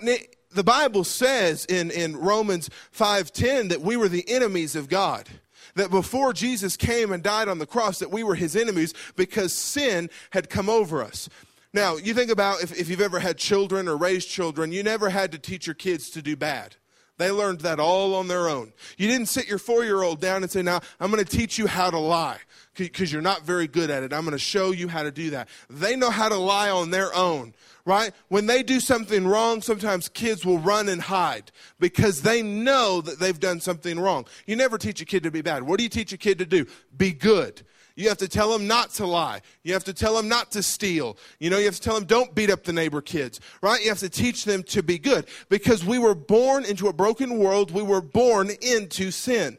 The 0.51 0.63
Bible 0.63 1.03
says 1.03 1.65
in, 1.65 1.91
in 1.91 2.17
Romans 2.17 2.69
5:10 2.91 3.69
that 3.69 3.81
we 3.81 3.95
were 3.95 4.09
the 4.09 4.27
enemies 4.27 4.75
of 4.75 4.89
God. 4.89 5.29
That 5.75 5.91
before 5.91 6.33
Jesus 6.33 6.75
came 6.75 7.11
and 7.11 7.21
died 7.21 7.47
on 7.47 7.59
the 7.59 7.67
cross, 7.67 7.99
that 7.99 8.11
we 8.11 8.23
were 8.23 8.35
his 8.35 8.55
enemies 8.55 8.93
because 9.15 9.53
sin 9.53 10.09
had 10.31 10.49
come 10.49 10.67
over 10.69 11.03
us. 11.03 11.29
Now, 11.73 11.97
you 11.97 12.15
think 12.15 12.31
about 12.31 12.63
if, 12.63 12.77
if 12.77 12.89
you've 12.89 13.01
ever 13.01 13.19
had 13.19 13.37
children 13.37 13.87
or 13.87 13.95
raised 13.95 14.27
children, 14.27 14.71
you 14.71 14.81
never 14.81 15.09
had 15.09 15.31
to 15.33 15.37
teach 15.37 15.67
your 15.67 15.75
kids 15.75 16.09
to 16.11 16.21
do 16.21 16.35
bad. 16.35 16.75
They 17.19 17.31
learned 17.31 17.59
that 17.61 17.81
all 17.81 18.15
on 18.15 18.29
their 18.29 18.47
own. 18.47 18.71
You 18.97 19.09
didn't 19.09 19.27
sit 19.27 19.47
your 19.47 19.59
four 19.59 19.83
year 19.83 20.01
old 20.01 20.21
down 20.21 20.41
and 20.41 20.49
say, 20.49 20.61
Now, 20.61 20.79
I'm 20.99 21.11
going 21.11 21.23
to 21.23 21.37
teach 21.37 21.59
you 21.59 21.67
how 21.67 21.91
to 21.91 21.99
lie 21.99 22.37
because 22.75 23.11
you're 23.11 23.21
not 23.21 23.43
very 23.43 23.67
good 23.67 23.89
at 23.89 24.03
it. 24.03 24.13
I'm 24.13 24.21
going 24.21 24.31
to 24.31 24.39
show 24.39 24.71
you 24.71 24.87
how 24.87 25.03
to 25.03 25.11
do 25.11 25.31
that. 25.31 25.49
They 25.69 25.97
know 25.97 26.11
how 26.11 26.29
to 26.29 26.37
lie 26.37 26.71
on 26.71 26.89
their 26.89 27.13
own 27.13 27.53
right? 27.85 28.11
When 28.27 28.45
they 28.45 28.61
do 28.61 28.79
something 28.79 29.25
wrong, 29.25 29.63
sometimes 29.63 30.09
kids 30.09 30.45
will 30.45 30.59
run 30.59 30.89
and 30.89 31.01
hide 31.01 31.51
because 31.79 32.21
they 32.21 32.43
know 32.43 33.01
that 33.01 33.19
they've 33.19 33.39
done 33.39 33.61
something 33.61 33.99
wrong. 33.99 34.25
You 34.45 34.55
never 34.55 34.77
teach 34.77 35.01
a 35.01 35.05
kid 35.05 35.23
to 35.23 35.31
be 35.31 35.41
bad. 35.41 35.63
What 35.63 35.77
do 35.77 35.83
you 35.83 35.89
teach 35.89 36.13
a 36.13 36.17
kid 36.17 36.37
to 36.37 36.45
do? 36.45 36.67
Be 36.95 37.13
good. 37.13 37.63
You 37.99 38.07
have 38.07 38.19
to 38.19 38.29
tell 38.29 38.49
them 38.49 38.65
not 38.65 38.91
to 38.91 39.05
lie. 39.05 39.41
You 39.61 39.73
have 39.73 39.83
to 39.83 39.93
tell 39.93 40.15
them 40.15 40.29
not 40.29 40.51
to 40.51 40.63
steal. 40.63 41.17
You 41.37 41.49
know, 41.49 41.57
you 41.57 41.65
have 41.65 41.75
to 41.75 41.81
tell 41.81 41.95
them 41.95 42.05
don't 42.05 42.33
beat 42.33 42.49
up 42.49 42.63
the 42.63 42.71
neighbor 42.71 43.01
kids, 43.01 43.41
right? 43.61 43.81
You 43.83 43.89
have 43.89 43.99
to 43.99 44.07
teach 44.07 44.45
them 44.45 44.63
to 44.63 44.81
be 44.81 44.97
good 44.97 45.25
because 45.49 45.83
we 45.83 45.99
were 45.99 46.15
born 46.15 46.63
into 46.63 46.87
a 46.87 46.93
broken 46.93 47.37
world. 47.37 47.71
We 47.71 47.83
were 47.83 47.99
born 47.99 48.51
into 48.61 49.11
sin. 49.11 49.57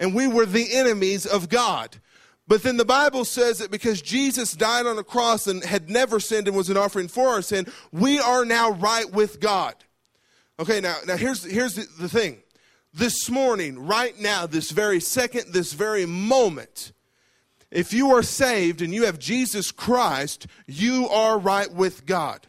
And 0.00 0.16
we 0.16 0.26
were 0.26 0.46
the 0.46 0.74
enemies 0.74 1.26
of 1.26 1.48
God. 1.48 1.98
But 2.48 2.64
then 2.64 2.76
the 2.76 2.84
Bible 2.84 3.24
says 3.24 3.58
that 3.58 3.70
because 3.70 4.02
Jesus 4.02 4.50
died 4.54 4.86
on 4.86 4.96
the 4.96 5.04
cross 5.04 5.46
and 5.46 5.62
had 5.62 5.88
never 5.88 6.18
sinned 6.18 6.48
and 6.48 6.56
was 6.56 6.70
an 6.70 6.76
offering 6.76 7.06
for 7.06 7.28
our 7.28 7.42
sin, 7.42 7.68
we 7.92 8.18
are 8.18 8.44
now 8.44 8.72
right 8.72 9.08
with 9.12 9.38
God. 9.38 9.76
Okay, 10.58 10.80
now, 10.80 10.96
now 11.06 11.16
here's, 11.16 11.44
here's 11.44 11.76
the, 11.76 11.86
the 12.00 12.08
thing. 12.08 12.38
This 12.92 13.30
morning, 13.30 13.86
right 13.86 14.18
now, 14.18 14.44
this 14.44 14.72
very 14.72 14.98
second, 14.98 15.52
this 15.52 15.72
very 15.72 16.04
moment, 16.04 16.90
if 17.70 17.92
you 17.92 18.10
are 18.12 18.22
saved 18.22 18.82
and 18.82 18.92
you 18.92 19.04
have 19.04 19.18
Jesus 19.18 19.70
Christ, 19.72 20.46
you 20.66 21.08
are 21.08 21.38
right 21.38 21.72
with 21.72 22.06
God. 22.06 22.46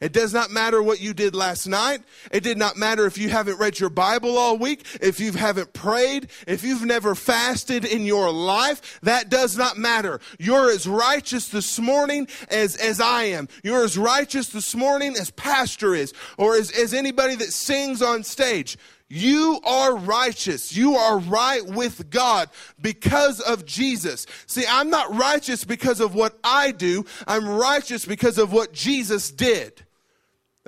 It 0.00 0.12
does 0.12 0.32
not 0.32 0.50
matter 0.50 0.82
what 0.82 1.00
you 1.00 1.12
did 1.12 1.34
last 1.34 1.66
night. 1.66 2.02
It 2.30 2.42
did 2.42 2.56
not 2.56 2.76
matter 2.76 3.06
if 3.06 3.18
you 3.18 3.30
haven't 3.30 3.58
read 3.58 3.80
your 3.80 3.90
Bible 3.90 4.38
all 4.38 4.56
week, 4.56 4.86
if 5.00 5.18
you 5.18 5.32
haven't 5.32 5.72
prayed, 5.72 6.28
if 6.46 6.62
you've 6.62 6.84
never 6.84 7.14
fasted 7.14 7.84
in 7.84 8.04
your 8.04 8.30
life. 8.30 9.00
That 9.02 9.28
does 9.28 9.56
not 9.56 9.76
matter. 9.76 10.20
You're 10.38 10.70
as 10.70 10.86
righteous 10.86 11.48
this 11.48 11.78
morning 11.78 12.28
as, 12.50 12.76
as 12.76 13.00
I 13.00 13.24
am. 13.24 13.48
You're 13.64 13.84
as 13.84 13.98
righteous 13.98 14.48
this 14.50 14.74
morning 14.74 15.16
as 15.18 15.30
Pastor 15.32 15.94
is, 15.94 16.12
or 16.36 16.54
as, 16.54 16.70
as 16.70 16.94
anybody 16.94 17.34
that 17.34 17.52
sings 17.52 18.00
on 18.00 18.22
stage. 18.22 18.78
You 19.08 19.60
are 19.64 19.96
righteous. 19.96 20.76
You 20.76 20.96
are 20.96 21.18
right 21.18 21.64
with 21.64 22.10
God 22.10 22.50
because 22.80 23.40
of 23.40 23.64
Jesus. 23.64 24.26
See, 24.46 24.64
I'm 24.68 24.90
not 24.90 25.14
righteous 25.16 25.64
because 25.64 26.00
of 26.00 26.14
what 26.14 26.38
I 26.44 26.72
do. 26.72 27.04
I'm 27.26 27.48
righteous 27.48 28.04
because 28.04 28.36
of 28.36 28.52
what 28.52 28.72
Jesus 28.72 29.30
did. 29.30 29.84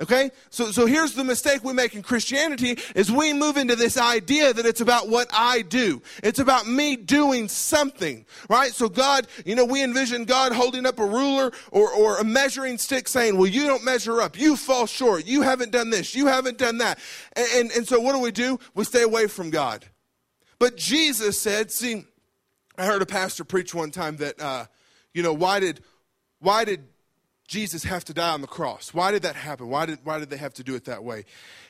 Okay? 0.01 0.31
So, 0.49 0.71
so 0.71 0.87
here's 0.87 1.13
the 1.13 1.23
mistake 1.23 1.63
we 1.63 1.73
make 1.73 1.93
in 1.93 2.01
Christianity 2.01 2.77
is 2.95 3.11
we 3.11 3.33
move 3.33 3.55
into 3.55 3.75
this 3.75 3.97
idea 3.97 4.51
that 4.51 4.65
it's 4.65 4.81
about 4.81 5.09
what 5.09 5.27
I 5.31 5.61
do. 5.61 6.01
It's 6.23 6.39
about 6.39 6.67
me 6.67 6.95
doing 6.95 7.47
something, 7.47 8.25
right? 8.49 8.71
So 8.71 8.89
God, 8.89 9.27
you 9.45 9.55
know, 9.55 9.63
we 9.63 9.83
envision 9.83 10.25
God 10.25 10.53
holding 10.53 10.87
up 10.87 10.97
a 10.97 11.05
ruler 11.05 11.51
or, 11.71 11.91
or 11.91 12.17
a 12.17 12.23
measuring 12.23 12.79
stick 12.79 13.07
saying, 13.07 13.37
well, 13.37 13.47
you 13.47 13.67
don't 13.67 13.83
measure 13.83 14.21
up. 14.21 14.39
You 14.39 14.55
fall 14.55 14.87
short. 14.87 15.27
You 15.27 15.43
haven't 15.43 15.71
done 15.71 15.91
this. 15.91 16.15
You 16.15 16.25
haven't 16.27 16.57
done 16.57 16.79
that. 16.79 16.97
And, 17.33 17.47
and, 17.53 17.71
and 17.71 17.87
so 17.87 17.99
what 17.99 18.13
do 18.13 18.19
we 18.19 18.31
do? 18.31 18.59
We 18.73 18.83
stay 18.85 19.03
away 19.03 19.27
from 19.27 19.51
God. 19.51 19.85
But 20.57 20.77
Jesus 20.77 21.39
said, 21.39 21.71
see, 21.71 22.05
I 22.75 22.85
heard 22.85 23.03
a 23.03 23.05
pastor 23.05 23.43
preach 23.43 23.75
one 23.75 23.91
time 23.91 24.17
that, 24.17 24.41
uh, 24.41 24.65
you 25.13 25.21
know, 25.21 25.33
why 25.33 25.59
did, 25.59 25.81
why 26.39 26.65
did 26.65 26.85
Jesus 27.51 27.83
have 27.83 28.05
to 28.05 28.13
die 28.13 28.31
on 28.31 28.39
the 28.39 28.47
cross? 28.47 28.93
Why 28.93 29.11
did 29.11 29.23
that 29.23 29.35
happen? 29.35 29.67
Why 29.67 29.85
did, 29.85 29.99
why 30.05 30.19
did 30.19 30.29
they 30.29 30.37
have 30.37 30.53
to 30.53 30.63
do 30.63 30.73
it 30.73 30.85
that 30.85 31.03
way? 31.03 31.25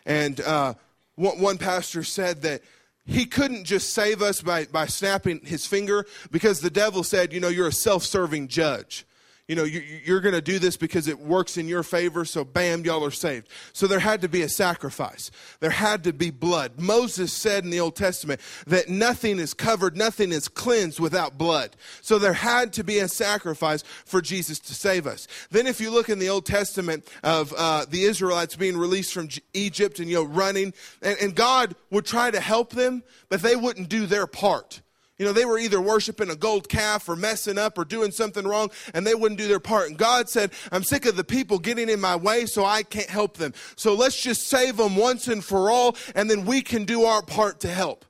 And 0.05 0.39
uh, 0.39 0.75
one, 1.15 1.39
one 1.39 1.57
pastor 1.57 2.03
said 2.03 2.43
that 2.43 2.61
he 3.07 3.25
couldn't 3.25 3.65
just 3.65 3.91
save 3.91 4.21
us 4.21 4.43
by, 4.43 4.65
by 4.65 4.85
snapping 4.85 5.39
his 5.43 5.65
finger 5.65 6.05
because 6.29 6.61
the 6.61 6.69
devil 6.69 7.03
said, 7.03 7.33
you 7.33 7.39
know, 7.39 7.47
you're 7.47 7.67
a 7.67 7.73
self 7.73 8.03
serving 8.03 8.47
judge 8.47 9.07
you 9.47 9.55
know, 9.55 9.63
you, 9.63 10.15
are 10.15 10.21
going 10.21 10.35
to 10.35 10.41
do 10.41 10.59
this 10.59 10.77
because 10.77 11.07
it 11.07 11.19
works 11.19 11.57
in 11.57 11.67
your 11.67 11.83
favor, 11.83 12.23
so 12.25 12.45
bam, 12.45 12.85
y'all 12.85 13.03
are 13.03 13.11
saved. 13.11 13.49
So 13.73 13.87
there 13.87 13.99
had 13.99 14.21
to 14.21 14.29
be 14.29 14.43
a 14.43 14.49
sacrifice. 14.49 15.31
There 15.59 15.71
had 15.71 16.03
to 16.05 16.13
be 16.13 16.29
blood. 16.29 16.79
Moses 16.79 17.33
said 17.33 17.63
in 17.63 17.69
the 17.69 17.79
Old 17.79 17.95
Testament 17.95 18.39
that 18.67 18.87
nothing 18.87 19.39
is 19.39 19.53
covered, 19.53 19.97
nothing 19.97 20.31
is 20.31 20.47
cleansed 20.47 20.99
without 20.99 21.37
blood. 21.37 21.75
So 22.01 22.19
there 22.19 22.33
had 22.33 22.71
to 22.73 22.83
be 22.83 22.99
a 22.99 23.07
sacrifice 23.07 23.83
for 24.05 24.21
Jesus 24.21 24.59
to 24.59 24.73
save 24.73 25.07
us. 25.07 25.27
Then 25.49 25.67
if 25.67 25.81
you 25.81 25.91
look 25.91 26.09
in 26.09 26.19
the 26.19 26.29
Old 26.29 26.45
Testament 26.45 27.07
of 27.23 27.53
uh, 27.57 27.85
the 27.89 28.03
Israelites 28.03 28.55
being 28.55 28.77
released 28.77 29.13
from 29.13 29.27
Egypt 29.53 29.99
and, 29.99 30.09
you 30.09 30.15
know, 30.15 30.23
running, 30.23 30.73
and, 31.01 31.17
and 31.19 31.35
God 31.35 31.75
would 31.89 32.05
try 32.05 32.31
to 32.31 32.39
help 32.39 32.71
them, 32.71 33.03
but 33.27 33.41
they 33.41 33.55
wouldn't 33.55 33.89
do 33.89 34.05
their 34.05 34.27
part. 34.27 34.81
You 35.21 35.27
know, 35.27 35.33
they 35.33 35.45
were 35.45 35.59
either 35.59 35.79
worshiping 35.79 36.31
a 36.31 36.35
gold 36.35 36.67
calf 36.67 37.07
or 37.07 37.15
messing 37.15 37.59
up 37.59 37.77
or 37.77 37.85
doing 37.85 38.09
something 38.09 38.43
wrong, 38.43 38.71
and 38.95 39.05
they 39.05 39.13
wouldn't 39.13 39.37
do 39.37 39.47
their 39.47 39.59
part. 39.59 39.87
And 39.87 39.95
God 39.95 40.27
said, 40.27 40.49
I'm 40.71 40.83
sick 40.83 41.05
of 41.05 41.15
the 41.15 41.23
people 41.23 41.59
getting 41.59 41.89
in 41.89 42.01
my 42.01 42.15
way, 42.15 42.47
so 42.47 42.65
I 42.65 42.81
can't 42.81 43.07
help 43.07 43.37
them. 43.37 43.53
So 43.75 43.93
let's 43.93 44.19
just 44.19 44.47
save 44.47 44.77
them 44.77 44.95
once 44.95 45.27
and 45.27 45.45
for 45.45 45.69
all, 45.69 45.95
and 46.15 46.27
then 46.27 46.43
we 46.43 46.63
can 46.63 46.85
do 46.85 47.03
our 47.03 47.21
part 47.21 47.59
to 47.59 47.67
help. 47.67 48.03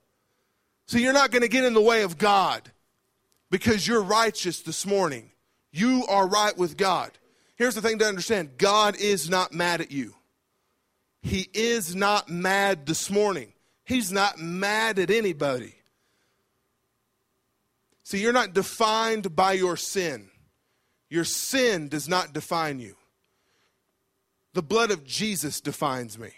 So 0.86 1.00
you're 1.00 1.12
not 1.12 1.32
going 1.32 1.41
to 1.41 1.50
get 1.50 1.65
in 1.65 1.74
the 1.74 1.82
way 1.82 2.03
of 2.03 2.18
God 2.18 2.72
because 3.50 3.86
you're 3.86 4.01
righteous 4.01 4.62
this 4.62 4.86
morning. 4.86 5.32
You 5.74 6.06
are 6.08 6.25
right 6.25 6.58
with 6.58 6.77
God. 6.77 7.12
Here's 7.58 7.75
the 7.75 7.82
thing 7.82 8.00
to 8.00 8.06
understand 8.06 8.58
God 8.58 8.96
is 8.96 9.30
not 9.30 9.51
mad 9.51 9.82
at 9.82 9.91
you. 9.91 10.15
He 11.22 11.50
is 11.53 11.94
not 11.94 12.30
mad 12.30 12.86
this 12.86 13.12
morning. 13.12 13.51
He's 13.84 14.13
not 14.13 14.39
mad 14.39 14.98
at 14.98 15.12
anybody. 15.12 15.75
See, 18.12 18.22
you're 18.22 18.34
not 18.34 18.51
defined 18.51 19.38
by 19.38 19.53
your 19.53 19.77
sin. 19.77 20.30
Your 21.10 21.24
sin 21.24 21.88
does 21.88 22.10
not 22.10 22.34
define 22.34 22.82
you. 22.82 22.98
The 24.51 24.62
blood 24.62 24.91
of 24.91 25.06
Jesus 25.06 25.62
defines 25.62 26.20
me. 26.20 26.32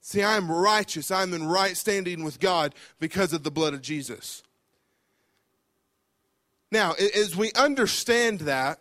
See, 0.00 0.22
I 0.22 0.36
am 0.36 0.48
righteous. 0.48 1.10
I'm 1.10 1.34
in 1.34 1.48
right 1.48 1.76
standing 1.76 2.22
with 2.22 2.38
God 2.38 2.76
because 3.00 3.32
of 3.32 3.42
the 3.42 3.50
blood 3.50 3.74
of 3.74 3.82
Jesus. 3.82 4.44
Now, 6.70 6.92
as 6.92 7.34
we 7.34 7.50
understand 7.54 8.42
that, 8.42 8.78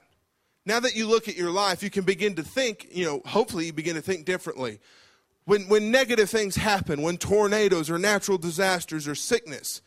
now 0.67 0.79
that 0.79 0.95
you 0.95 1.07
look 1.07 1.27
at 1.27 1.36
your 1.36 1.50
life, 1.50 1.81
you 1.81 1.89
can 1.89 2.03
begin 2.03 2.36
to 2.36 2.43
think, 2.43 2.89
you 2.91 3.05
know, 3.05 3.24
hopefully 3.25 3.65
you 3.65 3.74
begin 3.74 3.95
to 3.95 4.03
think 4.03 4.25
differently. 4.25 4.79
When, 5.45 5.63
when 5.63 5.89
negative 5.89 6.29
things 6.29 6.57
happen, 6.57 7.01
when 7.01 7.17
tornadoes 7.17 7.89
or 7.89 7.98
natural 7.98 8.38
disasters 8.38 9.07
or 9.07 9.15
sickness, 9.15 9.81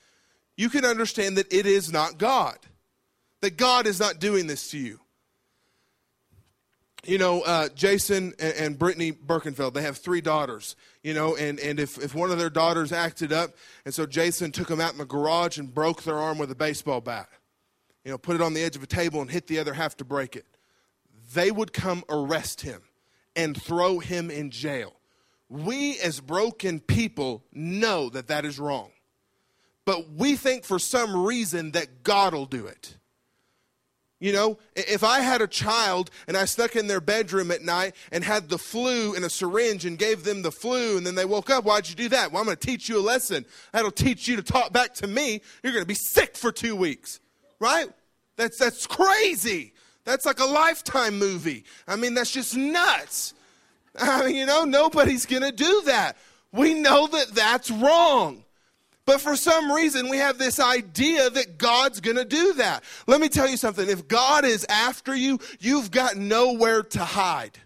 you 0.59 0.69
can 0.69 0.85
understand 0.85 1.37
that 1.39 1.51
it 1.53 1.67
is 1.67 1.93
not 1.93 2.19
God, 2.19 2.59
that 3.43 3.57
God 3.57 3.87
is 3.87 4.01
not 4.01 4.19
doing 4.19 4.49
this 4.49 4.73
to 4.73 4.79
you. 4.79 4.99
You 7.07 7.17
know, 7.17 7.43
uh, 7.43 7.69
Jason 7.77 8.35
and, 8.41 8.55
and 8.57 8.79
Brittany 8.79 9.13
Birkenfeld, 9.13 9.73
they 9.73 9.83
have 9.83 9.99
three 9.99 10.21
daughters, 10.21 10.75
you 11.05 11.15
know, 11.15 11.37
and, 11.37 11.61
and 11.61 11.79
if, 11.79 11.97
if 12.03 12.13
one 12.13 12.33
of 12.33 12.39
their 12.39 12.51
daughters 12.51 12.91
acted 12.91 13.33
up, 13.33 13.53
and 13.85 13.95
so 13.95 14.05
Jason 14.05 14.51
took 14.51 14.67
them 14.67 14.81
out 14.81 14.91
in 14.91 14.99
the 14.99 15.07
garage 15.07 15.59
and 15.59 15.73
broke 15.73 16.03
their 16.03 16.19
arm 16.19 16.39
with 16.39 16.51
a 16.51 16.57
baseball 16.57 17.01
bat, 17.01 17.29
you 18.05 18.11
know, 18.11 18.19
put 18.19 18.35
it 18.35 18.43
on 18.43 18.53
the 18.53 18.63
edge 18.63 18.75
of 18.75 18.83
a 18.83 18.87
table 18.87 19.21
and 19.21 19.31
hit 19.31 19.47
the 19.47 19.61
other 19.61 19.75
half 19.75 19.97
to 19.99 20.05
break 20.05 20.35
it, 20.35 20.45
they 21.35 21.53
would 21.53 21.73
come 21.73 22.03
arrest 22.09 22.63
him 22.63 22.83
and 23.37 23.63
throw 23.63 24.01
him 24.01 24.29
in 24.29 24.51
jail. 24.51 24.93
We, 25.49 26.01
as 26.01 26.19
broken 26.19 26.81
people, 26.81 27.45
know 27.53 28.09
that 28.11 28.27
that 28.27 28.45
is 28.45 28.59
wrong 28.59 28.91
but 29.89 30.11
we 30.11 30.37
think 30.37 30.65
for 30.65 30.79
some 30.79 31.25
reason 31.25 31.71
that 31.71 32.03
God 32.03 32.35
will 32.35 32.45
do 32.45 32.67
it. 32.67 32.99
You 34.21 34.35
know, 34.35 34.59
if 34.77 35.03
I 35.03 35.21
had 35.21 35.41
a 35.41 35.47
child 35.47 36.11
and 36.27 36.37
I 36.37 36.45
stuck 36.45 36.77
in 36.77 36.89
their 36.89 37.01
bedroom 37.01 37.51
at 37.51 37.63
night 37.63 37.95
and 38.13 38.23
had 38.23 38.51
the 38.51 38.59
flu 38.59 39.15
in 39.15 39.25
a 39.25 39.31
syringe 39.31 39.87
and 39.87 39.99
gave 39.99 40.25
them 40.25 40.43
the 40.43 40.53
flu 40.53 40.99
and 40.99 41.07
then 41.07 41.15
they 41.15 41.25
woke 41.25 41.49
up, 41.49 41.65
why'd 41.65 41.89
you 41.89 41.95
do 41.95 42.11
that? 42.11 42.31
Well, 42.31 42.41
I'm 42.41 42.45
going 42.45 42.59
to 42.59 42.67
teach 42.67 42.91
you 42.91 42.99
a 42.99 43.01
lesson. 43.01 43.47
That'll 43.73 43.91
teach 43.91 44.29
you 44.29 44.37
to 44.37 44.43
talk 44.43 44.75
back 44.75 44.93
to 44.97 45.07
me. 45.07 45.41
You're 45.63 45.73
going 45.73 45.85
to 45.85 45.89
be 45.89 45.95
sick 45.95 46.37
for 46.37 46.53
two 46.53 46.77
weeks, 46.77 47.19
right? 47.59 47.89
That's, 48.37 48.59
that's 48.59 48.87
crazy. 48.87 49.73
That's 50.05 50.27
like 50.27 50.41
a 50.41 50.45
lifetime 50.45 51.19
movie. 51.19 51.65
I 51.87 51.97
mean, 51.97 52.13
that's 52.13 52.31
just 52.31 52.55
nuts. 52.55 53.33
I 53.99 54.23
mean, 54.27 54.37
you 54.37 54.45
know, 54.45 54.65
nobody's 54.65 55.25
going 55.25 55.45
to 55.45 55.53
do 55.53 55.81
that. 55.87 56.19
We 56.53 56.75
know 56.75 57.07
that 57.07 57.29
that's 57.29 57.71
wrong. 57.71 58.45
But 59.09 59.23
for 59.23 59.37
some 59.37 59.73
reason, 59.73 60.11
we 60.11 60.19
have 60.19 60.37
this 60.37 60.61
idea 60.61 61.31
that 61.31 61.57
God's 61.57 61.99
going 61.99 62.19
to 62.19 62.27
do 62.27 62.53
that. 62.59 62.85
Let 63.07 63.23
me 63.23 63.31
tell 63.31 63.49
you 63.49 63.57
something. 63.57 63.89
If 63.89 64.07
God 64.07 64.45
is 64.45 64.67
after 64.69 65.17
you, 65.17 65.39
you've 65.61 65.91
got 65.91 66.17
nowhere 66.19 66.83
to 66.83 66.99
hide. 66.99 67.57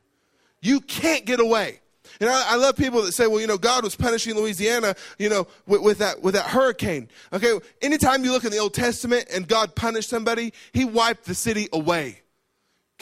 You 0.61 0.79
can't 0.79 1.25
get 1.25 1.41
away. 1.41 1.81
And 2.21 2.31
I, 2.31 2.53
I, 2.53 2.55
love 2.55 2.77
people 2.77 3.03
that 3.03 3.11
say, 3.11 3.27
well, 3.27 3.41
you 3.41 3.49
know, 3.49 3.59
God 3.59 3.83
was 3.83 3.97
punishing 3.97 4.37
Louisiana, 4.37 4.95
you 5.19 5.29
know, 5.29 5.49
with, 5.67 5.83
with, 5.83 5.99
that, 5.99 6.23
with 6.23 6.35
that 6.35 6.47
hurricane. 6.47 7.09
Okay, 7.33 7.59
anytime 7.81 8.25
you 8.25 8.31
look 8.31 8.45
in 8.45 8.53
the 8.53 8.59
Old 8.59 8.75
Testament 8.75 9.27
and 9.35 9.49
God 9.49 9.75
punished 9.75 10.11
somebody, 10.11 10.53
he 10.73 10.85
wiped 10.85 11.25
the 11.25 11.35
city 11.35 11.69
away. 11.73 12.21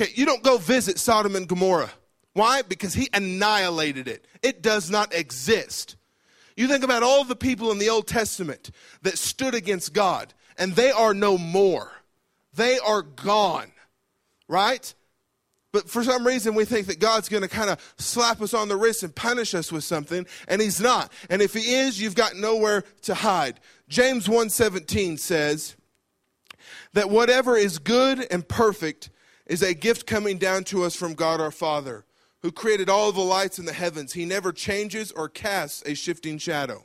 Okay, 0.00 0.12
you 0.14 0.24
don't 0.24 0.42
go 0.42 0.56
visit 0.56 0.98
Sodom 0.98 1.36
and 1.36 1.46
Gomorrah. 1.46 1.90
Why? 2.32 2.62
Because 2.62 2.94
he 2.94 3.10
annihilated 3.12 4.08
it. 4.08 4.24
It 4.42 4.62
does 4.62 4.88
not 4.88 5.14
exist. 5.14 5.96
You 6.60 6.68
think 6.68 6.84
about 6.84 7.02
all 7.02 7.24
the 7.24 7.34
people 7.34 7.72
in 7.72 7.78
the 7.78 7.88
Old 7.88 8.06
Testament 8.06 8.70
that 9.00 9.16
stood 9.16 9.54
against 9.54 9.94
God, 9.94 10.34
and 10.58 10.76
they 10.76 10.90
are 10.90 11.14
no 11.14 11.38
more. 11.38 11.90
They 12.52 12.78
are 12.78 13.00
gone, 13.00 13.72
right? 14.46 14.94
But 15.72 15.88
for 15.88 16.04
some 16.04 16.26
reason, 16.26 16.54
we 16.54 16.66
think 16.66 16.86
that 16.88 16.98
God's 16.98 17.30
going 17.30 17.44
to 17.44 17.48
kind 17.48 17.70
of 17.70 17.94
slap 17.96 18.42
us 18.42 18.52
on 18.52 18.68
the 18.68 18.76
wrist 18.76 19.02
and 19.02 19.14
punish 19.14 19.54
us 19.54 19.72
with 19.72 19.84
something, 19.84 20.26
and 20.48 20.60
He's 20.60 20.82
not. 20.82 21.10
And 21.30 21.40
if 21.40 21.54
He 21.54 21.76
is, 21.76 21.98
you've 21.98 22.14
got 22.14 22.36
nowhere 22.36 22.84
to 23.04 23.14
hide. 23.14 23.58
James 23.88 24.28
1:17 24.28 25.18
says 25.18 25.76
that 26.92 27.08
whatever 27.08 27.56
is 27.56 27.78
good 27.78 28.26
and 28.30 28.46
perfect 28.46 29.08
is 29.46 29.62
a 29.62 29.72
gift 29.72 30.06
coming 30.06 30.36
down 30.36 30.64
to 30.64 30.84
us 30.84 30.94
from 30.94 31.14
God 31.14 31.40
our 31.40 31.50
Father 31.50 32.04
who 32.42 32.52
created 32.52 32.88
all 32.88 33.12
the 33.12 33.20
lights 33.20 33.58
in 33.58 33.64
the 33.64 33.72
heavens. 33.72 34.12
He 34.12 34.24
never 34.24 34.52
changes 34.52 35.12
or 35.12 35.28
casts 35.28 35.82
a 35.86 35.94
shifting 35.94 36.38
shadow. 36.38 36.84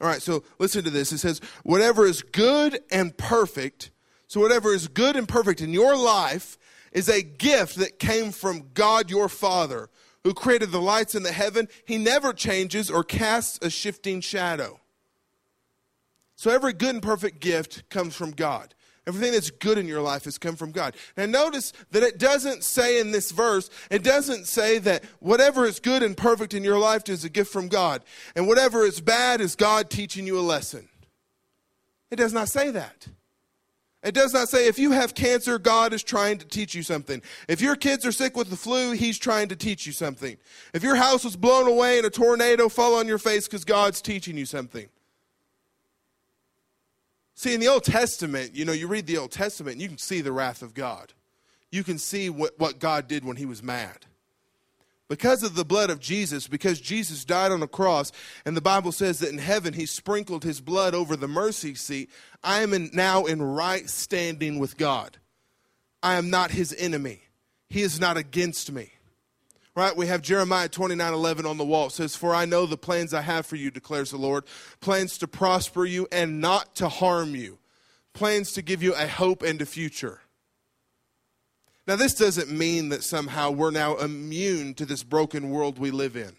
All 0.00 0.08
right, 0.08 0.20
so 0.22 0.42
listen 0.58 0.84
to 0.84 0.90
this. 0.90 1.12
It 1.12 1.18
says, 1.18 1.40
whatever 1.62 2.04
is 2.04 2.22
good 2.22 2.80
and 2.90 3.16
perfect, 3.16 3.90
so 4.26 4.40
whatever 4.40 4.74
is 4.74 4.88
good 4.88 5.16
and 5.16 5.28
perfect 5.28 5.60
in 5.60 5.72
your 5.72 5.96
life 5.96 6.58
is 6.92 7.08
a 7.08 7.22
gift 7.22 7.76
that 7.76 7.98
came 7.98 8.32
from 8.32 8.70
God 8.74 9.10
your 9.10 9.28
Father, 9.28 9.88
who 10.22 10.34
created 10.34 10.72
the 10.72 10.80
lights 10.80 11.14
in 11.14 11.22
the 11.22 11.32
heaven. 11.32 11.68
He 11.84 11.98
never 11.98 12.32
changes 12.32 12.90
or 12.90 13.04
casts 13.04 13.58
a 13.62 13.70
shifting 13.70 14.20
shadow. 14.20 14.80
So 16.36 16.50
every 16.50 16.72
good 16.72 16.94
and 16.94 17.02
perfect 17.02 17.40
gift 17.40 17.88
comes 17.88 18.14
from 18.14 18.32
God. 18.32 18.74
Everything 19.06 19.32
that's 19.32 19.50
good 19.50 19.76
in 19.76 19.86
your 19.86 20.00
life 20.00 20.24
has 20.24 20.38
come 20.38 20.56
from 20.56 20.72
God. 20.72 20.96
Now, 21.16 21.26
notice 21.26 21.72
that 21.90 22.02
it 22.02 22.18
doesn't 22.18 22.64
say 22.64 22.98
in 23.00 23.10
this 23.10 23.32
verse, 23.32 23.68
it 23.90 24.02
doesn't 24.02 24.46
say 24.46 24.78
that 24.78 25.04
whatever 25.20 25.66
is 25.66 25.78
good 25.78 26.02
and 26.02 26.16
perfect 26.16 26.54
in 26.54 26.64
your 26.64 26.78
life 26.78 27.08
is 27.08 27.22
a 27.24 27.28
gift 27.28 27.52
from 27.52 27.68
God, 27.68 28.02
and 28.34 28.48
whatever 28.48 28.84
is 28.84 29.00
bad 29.00 29.42
is 29.42 29.56
God 29.56 29.90
teaching 29.90 30.26
you 30.26 30.38
a 30.38 30.40
lesson. 30.40 30.88
It 32.10 32.16
does 32.16 32.32
not 32.32 32.48
say 32.48 32.70
that. 32.70 33.08
It 34.02 34.14
does 34.14 34.34
not 34.34 34.48
say 34.48 34.68
if 34.68 34.78
you 34.78 34.92
have 34.92 35.14
cancer, 35.14 35.58
God 35.58 35.92
is 35.94 36.02
trying 36.02 36.38
to 36.38 36.46
teach 36.46 36.74
you 36.74 36.82
something. 36.82 37.22
If 37.48 37.62
your 37.62 37.74
kids 37.74 38.04
are 38.04 38.12
sick 38.12 38.36
with 38.36 38.50
the 38.50 38.56
flu, 38.56 38.92
He's 38.92 39.18
trying 39.18 39.48
to 39.48 39.56
teach 39.56 39.86
you 39.86 39.92
something. 39.92 40.36
If 40.74 40.82
your 40.82 40.94
house 40.94 41.24
was 41.24 41.36
blown 41.36 41.66
away 41.66 41.98
in 41.98 42.04
a 42.04 42.10
tornado, 42.10 42.68
fall 42.68 42.94
on 42.94 43.08
your 43.08 43.18
face 43.18 43.46
because 43.46 43.64
God's 43.64 44.02
teaching 44.02 44.36
you 44.36 44.44
something. 44.44 44.88
See, 47.34 47.54
in 47.54 47.60
the 47.60 47.68
Old 47.68 47.84
Testament, 47.84 48.54
you 48.54 48.64
know, 48.64 48.72
you 48.72 48.86
read 48.86 49.06
the 49.06 49.18
Old 49.18 49.32
Testament 49.32 49.80
you 49.80 49.88
can 49.88 49.98
see 49.98 50.20
the 50.20 50.32
wrath 50.32 50.62
of 50.62 50.74
God. 50.74 51.12
You 51.70 51.82
can 51.82 51.98
see 51.98 52.30
what, 52.30 52.58
what 52.58 52.78
God 52.78 53.08
did 53.08 53.24
when 53.24 53.36
He 53.36 53.46
was 53.46 53.62
mad 53.62 54.06
because 55.08 55.42
of 55.42 55.54
the 55.54 55.64
blood 55.64 55.90
of 55.90 56.00
Jesus, 56.00 56.48
because 56.48 56.80
Jesus 56.80 57.24
died 57.24 57.52
on 57.52 57.60
the 57.60 57.68
cross, 57.68 58.10
and 58.44 58.56
the 58.56 58.60
Bible 58.60 58.92
says 58.92 59.18
that 59.18 59.30
in 59.30 59.38
heaven 59.38 59.74
he 59.74 59.86
sprinkled 59.86 60.44
his 60.44 60.60
blood 60.60 60.94
over 60.94 61.14
the 61.14 61.28
mercy 61.28 61.74
seat, 61.74 62.10
I 62.42 62.62
am 62.62 62.72
in, 62.72 62.90
now 62.92 63.26
in 63.26 63.42
right 63.42 63.88
standing 63.88 64.58
with 64.58 64.76
God. 64.76 65.18
I 66.02 66.14
am 66.14 66.30
not 66.30 66.50
his 66.50 66.74
enemy. 66.76 67.20
He 67.68 67.82
is 67.82 68.00
not 68.00 68.16
against 68.16 68.72
me. 68.72 68.90
Right? 69.76 69.96
We 69.96 70.06
have 70.06 70.22
Jeremiah 70.22 70.68
29 70.68 71.12
11 71.12 71.46
on 71.46 71.58
the 71.58 71.64
wall. 71.64 71.86
It 71.86 71.92
says, 71.92 72.14
For 72.14 72.34
I 72.34 72.44
know 72.44 72.64
the 72.64 72.76
plans 72.76 73.12
I 73.12 73.22
have 73.22 73.44
for 73.44 73.56
you, 73.56 73.70
declares 73.70 74.10
the 74.10 74.16
Lord 74.16 74.44
plans 74.80 75.18
to 75.18 75.28
prosper 75.28 75.84
you 75.84 76.06
and 76.12 76.40
not 76.40 76.76
to 76.76 76.88
harm 76.88 77.34
you, 77.34 77.58
plans 78.12 78.52
to 78.52 78.62
give 78.62 78.82
you 78.82 78.94
a 78.94 79.08
hope 79.08 79.42
and 79.42 79.60
a 79.60 79.66
future. 79.66 80.20
Now, 81.86 81.96
this 81.96 82.14
doesn't 82.14 82.50
mean 82.50 82.88
that 82.90 83.02
somehow 83.02 83.50
we're 83.50 83.70
now 83.70 83.96
immune 83.96 84.74
to 84.74 84.86
this 84.86 85.02
broken 85.02 85.50
world 85.50 85.78
we 85.78 85.90
live 85.90 86.16
in. 86.16 86.32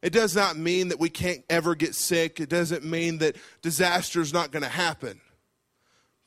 It 0.00 0.12
does 0.12 0.34
not 0.36 0.56
mean 0.56 0.88
that 0.88 1.00
we 1.00 1.10
can't 1.10 1.44
ever 1.50 1.74
get 1.74 1.94
sick. 1.94 2.38
It 2.38 2.48
doesn't 2.48 2.84
mean 2.84 3.18
that 3.18 3.36
disaster 3.62 4.20
is 4.20 4.32
not 4.32 4.52
going 4.52 4.62
to 4.62 4.68
happen. 4.68 5.20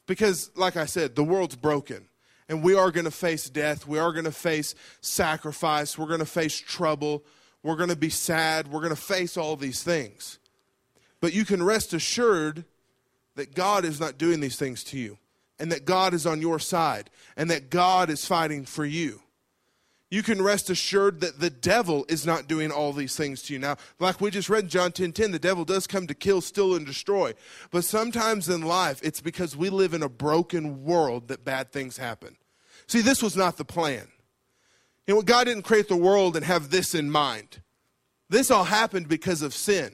Because, 0.08 0.52
like 0.56 0.76
I 0.76 0.86
said, 0.86 1.16
the 1.16 1.24
world's 1.24 1.56
broken. 1.56 2.08
And 2.50 2.64
we 2.64 2.76
are 2.76 2.92
going 2.92 3.06
to 3.06 3.12
face 3.12 3.50
death. 3.50 3.88
We 3.88 4.00
are 4.00 4.14
going 4.14 4.26
to 4.26 4.32
face 4.32 4.74
sacrifice. 5.02 5.98
We're 5.98 6.08
going 6.08 6.20
to 6.20 6.26
face 6.26 6.58
trouble. 6.58 7.24
We're 7.62 7.76
going 7.76 7.90
to 7.90 7.96
be 7.96 8.10
sad. 8.10 8.70
We're 8.70 8.82
going 8.82 8.96
to 8.96 9.02
face 9.02 9.36
all 9.36 9.56
these 9.56 9.84
things. 9.84 10.40
But 11.20 11.34
you 11.34 11.46
can 11.46 11.62
rest 11.62 11.94
assured 11.94 12.64
that 13.36 13.54
God 13.54 13.86
is 13.86 14.00
not 14.00 14.18
doing 14.18 14.40
these 14.40 14.58
things 14.58 14.84
to 14.86 14.98
you 14.98 15.18
and 15.60 15.72
that 15.72 15.86
God 15.86 16.14
is 16.14 16.26
on 16.26 16.42
your 16.42 16.60
side 16.60 17.10
and 17.36 17.50
that 17.50 17.70
God 17.70 18.10
is 18.10 18.26
fighting 18.26 18.66
for 18.66 18.86
you. 18.86 19.22
You 20.10 20.24
can 20.24 20.42
rest 20.42 20.70
assured 20.70 21.20
that 21.20 21.40
the 21.40 21.50
devil 21.50 22.06
is 22.08 22.26
not 22.26 22.48
doing 22.48 22.72
all 22.72 22.94
these 22.94 23.16
things 23.16 23.42
to 23.44 23.54
you. 23.54 23.60
Now, 23.60 23.76
like 24.00 24.22
we 24.22 24.32
just 24.32 24.50
read 24.50 24.64
in 24.64 24.70
John 24.70 24.94
10 24.94 25.12
10, 25.12 25.32
the 25.32 25.40
devil 25.40 25.66
does 25.66 25.86
come 25.86 26.08
to 26.08 26.14
kill, 26.14 26.40
steal, 26.40 26.76
and 26.76 26.86
destroy. 26.86 27.34
But 27.72 27.84
sometimes 27.84 28.48
in 28.48 28.62
life, 28.62 29.02
it's 29.04 29.20
because 29.20 29.58
we 29.58 29.70
live 29.70 29.94
in 29.94 30.04
a 30.04 30.10
broken 30.10 30.86
world 30.86 31.28
that 31.28 31.44
bad 31.44 31.74
things 31.74 31.98
happen. 31.98 32.38
See, 32.88 33.02
this 33.02 33.22
was 33.22 33.36
not 33.36 33.58
the 33.58 33.66
plan. 33.66 34.08
You 35.08 35.16
know, 35.16 35.22
God 35.22 35.46
didn't 35.46 35.64
create 35.64 35.90
the 35.90 35.98
world 35.98 36.38
and 36.38 36.46
have 36.46 36.70
this 36.70 36.96
in 36.96 37.12
mind. 37.12 37.62
This 38.30 38.50
all 38.50 38.66
happened 38.66 39.10
because 39.10 39.42
of 39.42 39.54
sin. 39.54 39.92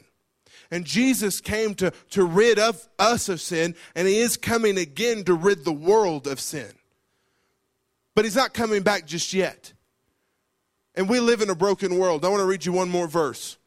And 0.70 0.86
Jesus 0.86 1.40
came 1.40 1.76
to, 1.76 1.92
to 2.12 2.24
rid 2.24 2.58
of 2.58 2.88
us 2.98 3.30
of 3.30 3.42
sin, 3.42 3.76
and 3.96 4.08
he 4.08 4.20
is 4.20 4.38
coming 4.38 4.78
again 4.78 5.24
to 5.26 5.34
rid 5.34 5.66
the 5.66 5.74
world 5.74 6.28
of 6.28 6.40
sin. 6.40 6.72
But 8.16 8.26
he's 8.26 8.36
not 8.36 8.54
coming 8.54 8.84
back 8.84 9.06
just 9.06 9.34
yet. 9.34 9.73
And 10.96 11.10
we 11.10 11.20
live 11.20 11.42
in 11.42 11.50
a 11.50 11.56
broken 11.56 11.98
world. 11.98 12.24
I 12.24 12.30
want 12.30 12.42
to 12.42 12.46
read 12.46 12.66
you 12.66 12.72
one 12.72 12.90
more 12.90 13.08
verse. 13.08 13.58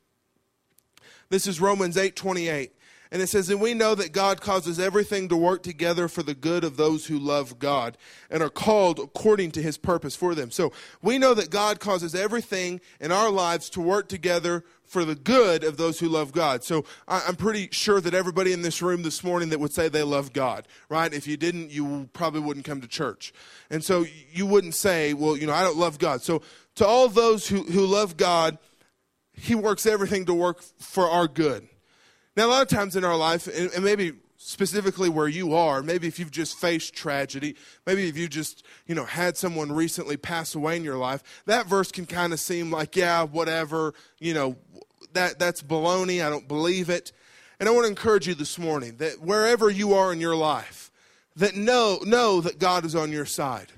This 1.29 1.47
is 1.47 1.61
Romans 1.61 1.97
8 1.97 2.15
28. 2.15 2.73
And 3.13 3.23
it 3.23 3.29
says, 3.29 3.49
And 3.51 3.61
we 3.61 3.75
know 3.75 3.95
that 3.95 4.13
God 4.13 4.41
causes 4.41 4.81
everything 4.81 5.29
to 5.29 5.37
work 5.37 5.63
together 5.63 6.09
for 6.09 6.23
the 6.23 6.35
good 6.35 6.65
of 6.65 6.77
those 6.77 7.07
who 7.07 7.19
love 7.19 7.59
God 7.59 7.97
and 8.31 8.43
are 8.43 8.51
called 8.51 8.99
according 8.99 9.53
to 9.53 9.63
his 9.63 9.79
purpose 9.79 10.17
for 10.17 10.35
them. 10.35 10.51
So 10.51 10.73
we 11.03 11.19
know 11.19 11.35
that 11.35 11.51
God 11.51 11.79
causes 11.79 12.15
everything 12.15 12.81
in 13.01 13.13
our 13.13 13.31
lives 13.31 13.71
to 13.71 13.81
work 13.81 14.09
together 14.09 14.65
for 14.87 15.05
the 15.05 15.15
good 15.15 15.65
of 15.65 15.77
those 15.77 15.99
who 15.99 16.09
love 16.09 16.33
God. 16.33 16.65
So 16.65 16.85
I'm 17.07 17.37
pretty 17.37 17.69
sure 17.73 18.01
that 18.01 18.15
everybody 18.15 18.53
in 18.53 18.63
this 18.63 18.81
room 18.81 19.03
this 19.03 19.23
morning 19.23 19.51
that 19.51 19.61
would 19.61 19.73
say 19.73 19.89
they 19.89 20.03
love 20.03 20.33
God, 20.33 20.67
right? 20.89 21.13
If 21.13 21.27
you 21.27 21.37
didn't, 21.37 21.71
you 21.71 22.09
probably 22.13 22.41
wouldn't 22.41 22.65
come 22.65 22.81
to 22.81 22.89
church. 22.89 23.35
And 23.69 23.85
so 23.85 24.07
you 24.33 24.47
wouldn't 24.47 24.75
say, 24.75 25.13
well, 25.13 25.37
you 25.37 25.47
know, 25.47 25.53
I 25.53 25.63
don't 25.63 25.77
love 25.77 25.99
God. 25.99 26.23
So 26.23 26.43
to 26.77 26.87
all 26.87 27.09
those 27.09 27.49
who, 27.49 27.63
who 27.65 27.85
love 27.85 28.17
God, 28.17 28.59
he 29.33 29.55
works 29.55 29.87
everything 29.87 30.25
to 30.27 30.35
work 30.35 30.63
for 30.79 31.09
our 31.11 31.29
good. 31.29 31.69
Now, 32.37 32.47
a 32.47 32.49
lot 32.49 32.63
of 32.63 32.69
times 32.69 32.97
in 32.97 33.05
our 33.05 33.17
life, 33.17 33.47
and, 33.47 33.83
maybe 33.83 34.13
specifically 34.47 35.09
where 35.09 35.27
you 35.27 35.55
are, 35.55 35.83
maybe 35.83 36.07
if 36.07 36.21
you've 36.21 36.31
just 36.31 36.57
faced 36.57 36.95
tragedy, 36.95 37.57
maybe 37.85 38.09
if 38.09 38.17
you 38.17 38.29
just, 38.29 38.65
you 38.87 38.95
know, 38.95 39.05
had 39.05 39.37
someone 39.37 39.73
recently 39.73 40.17
pass 40.17 40.55
away 40.55 40.77
in 40.77 40.85
your 40.85 40.97
life, 40.97 41.43
that 41.47 41.67
verse 41.67 41.91
can 41.91 42.07
kind 42.07 42.33
of 42.33 42.39
seem 42.39 42.71
like, 42.71 42.95
yeah, 42.95 43.25
whatever, 43.25 43.93
you 44.21 44.33
know, 44.33 44.57
that 45.15 45.41
that's 45.41 45.63
baloney. 45.63 46.25
I 46.25 46.31
don't 46.31 46.47
believe 46.47 46.89
it. 46.89 47.11
And 47.59 47.69
I 47.69 47.73
want 47.73 47.87
to 47.87 47.91
encourage 47.91 48.29
you 48.29 48.35
this 48.35 48.57
morning 48.57 48.99
that 48.99 49.21
wherever 49.21 49.69
you 49.69 49.95
are 49.95 50.13
in 50.13 50.21
your 50.21 50.37
life, 50.37 50.93
that 51.35 51.57
know 51.57 51.99
know 52.05 52.41
that 52.41 52.61
God 52.61 52.85
is 52.85 52.95
on 52.95 53.11
your 53.11 53.27
side. 53.27 53.73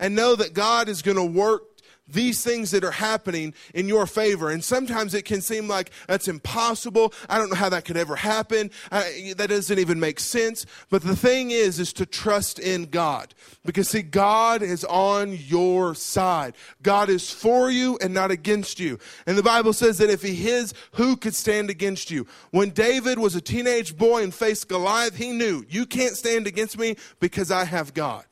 And 0.00 0.16
know 0.16 0.34
that 0.34 0.52
God 0.52 0.88
is 0.88 1.02
going 1.02 1.16
to 1.16 1.24
work 1.24 1.62
these 2.08 2.42
things 2.42 2.70
that 2.70 2.84
are 2.84 2.90
happening 2.90 3.54
in 3.74 3.88
your 3.88 4.06
favor. 4.06 4.50
And 4.50 4.64
sometimes 4.64 5.14
it 5.14 5.24
can 5.24 5.40
seem 5.40 5.68
like 5.68 5.90
that's 6.06 6.28
impossible. 6.28 7.12
I 7.28 7.38
don't 7.38 7.50
know 7.50 7.56
how 7.56 7.68
that 7.68 7.84
could 7.84 7.96
ever 7.96 8.16
happen. 8.16 8.70
I, 8.90 9.34
that 9.36 9.50
doesn't 9.50 9.78
even 9.78 10.00
make 10.00 10.20
sense. 10.20 10.66
But 10.90 11.02
the 11.02 11.16
thing 11.16 11.50
is, 11.50 11.78
is 11.78 11.92
to 11.94 12.06
trust 12.06 12.58
in 12.58 12.86
God. 12.86 13.34
Because 13.64 13.88
see, 13.88 14.02
God 14.02 14.62
is 14.62 14.84
on 14.84 15.36
your 15.36 15.94
side. 15.94 16.54
God 16.82 17.08
is 17.08 17.30
for 17.30 17.70
you 17.70 17.98
and 18.00 18.14
not 18.14 18.30
against 18.30 18.80
you. 18.80 18.98
And 19.26 19.36
the 19.36 19.42
Bible 19.42 19.72
says 19.72 19.98
that 19.98 20.10
if 20.10 20.22
he 20.22 20.48
is, 20.48 20.74
who 20.92 21.16
could 21.16 21.34
stand 21.34 21.70
against 21.70 22.10
you? 22.10 22.26
When 22.50 22.70
David 22.70 23.18
was 23.18 23.34
a 23.34 23.40
teenage 23.40 23.96
boy 23.96 24.22
and 24.22 24.34
faced 24.34 24.68
Goliath, 24.68 25.16
he 25.16 25.32
knew, 25.32 25.64
you 25.68 25.86
can't 25.86 26.16
stand 26.16 26.46
against 26.46 26.78
me 26.78 26.96
because 27.20 27.50
I 27.50 27.64
have 27.64 27.94
God. 27.94 28.24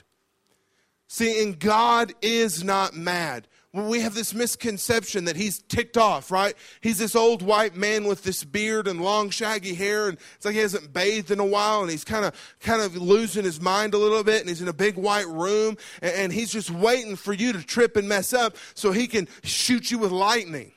See, 1.08 1.42
and 1.42 1.58
God 1.58 2.14
is 2.20 2.64
not 2.64 2.94
mad 2.94 3.46
we 3.76 4.00
have 4.00 4.14
this 4.14 4.32
misconception 4.32 5.26
that 5.26 5.36
he's 5.36 5.60
ticked 5.60 5.96
off, 5.96 6.30
right? 6.30 6.54
He's 6.80 6.98
this 6.98 7.14
old 7.14 7.42
white 7.42 7.76
man 7.76 8.04
with 8.04 8.22
this 8.22 8.42
beard 8.42 8.88
and 8.88 9.00
long 9.00 9.30
shaggy 9.30 9.74
hair, 9.74 10.08
and 10.08 10.18
it's 10.36 10.44
like 10.44 10.54
he 10.54 10.60
hasn't 10.60 10.92
bathed 10.92 11.30
in 11.30 11.40
a 11.40 11.44
while, 11.44 11.82
and 11.82 11.90
he's 11.90 12.04
kind 12.04 12.24
of 12.24 12.56
kind 12.60 12.80
of 12.80 12.96
losing 12.96 13.44
his 13.44 13.60
mind 13.60 13.94
a 13.94 13.98
little 13.98 14.24
bit, 14.24 14.40
and 14.40 14.48
he's 14.48 14.62
in 14.62 14.68
a 14.68 14.72
big 14.72 14.96
white 14.96 15.28
room, 15.28 15.76
and, 16.00 16.14
and 16.14 16.32
he's 16.32 16.50
just 16.50 16.70
waiting 16.70 17.16
for 17.16 17.32
you 17.32 17.52
to 17.52 17.62
trip 17.62 17.96
and 17.96 18.08
mess 18.08 18.32
up 18.32 18.56
so 18.74 18.92
he 18.92 19.06
can 19.06 19.28
shoot 19.42 19.90
you 19.90 19.98
with 19.98 20.10
lightning. 20.10 20.72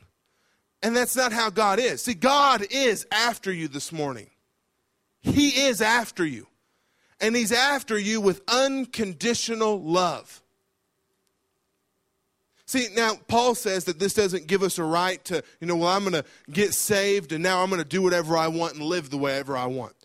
And 0.82 0.96
that's 0.96 1.16
not 1.16 1.34
how 1.34 1.50
God 1.50 1.80
is. 1.80 2.02
See, 2.02 2.14
God 2.14 2.66
is 2.70 3.06
after 3.12 3.52
you 3.52 3.68
this 3.68 3.92
morning. 3.92 4.30
He 5.22 5.50
is 5.50 5.82
after 5.82 6.26
you. 6.26 6.48
And 7.20 7.36
he's 7.36 7.52
after 7.52 7.98
you 7.98 8.22
with 8.22 8.42
unconditional 8.48 9.82
love. 9.82 10.42
See, 12.69 12.86
now 12.93 13.15
Paul 13.27 13.55
says 13.55 13.86
that 13.86 13.97
this 13.97 14.13
doesn't 14.13 14.45
give 14.45 14.62
us 14.62 14.77
a 14.77 14.84
right 14.84 15.25
to, 15.25 15.43
you 15.60 15.65
know, 15.65 15.75
well, 15.75 15.89
I'm 15.89 16.03
going 16.03 16.13
to 16.13 16.25
get 16.51 16.75
saved 16.75 17.32
and 17.32 17.41
now 17.41 17.63
I'm 17.63 17.69
going 17.71 17.82
to 17.82 17.88
do 17.88 18.03
whatever 18.03 18.38
I 18.38 18.47
want 18.47 18.75
and 18.75 18.84
live 18.84 19.10
the 19.10 19.17
whatever 19.17 19.58
I 19.58 19.65
want. 19.65 19.95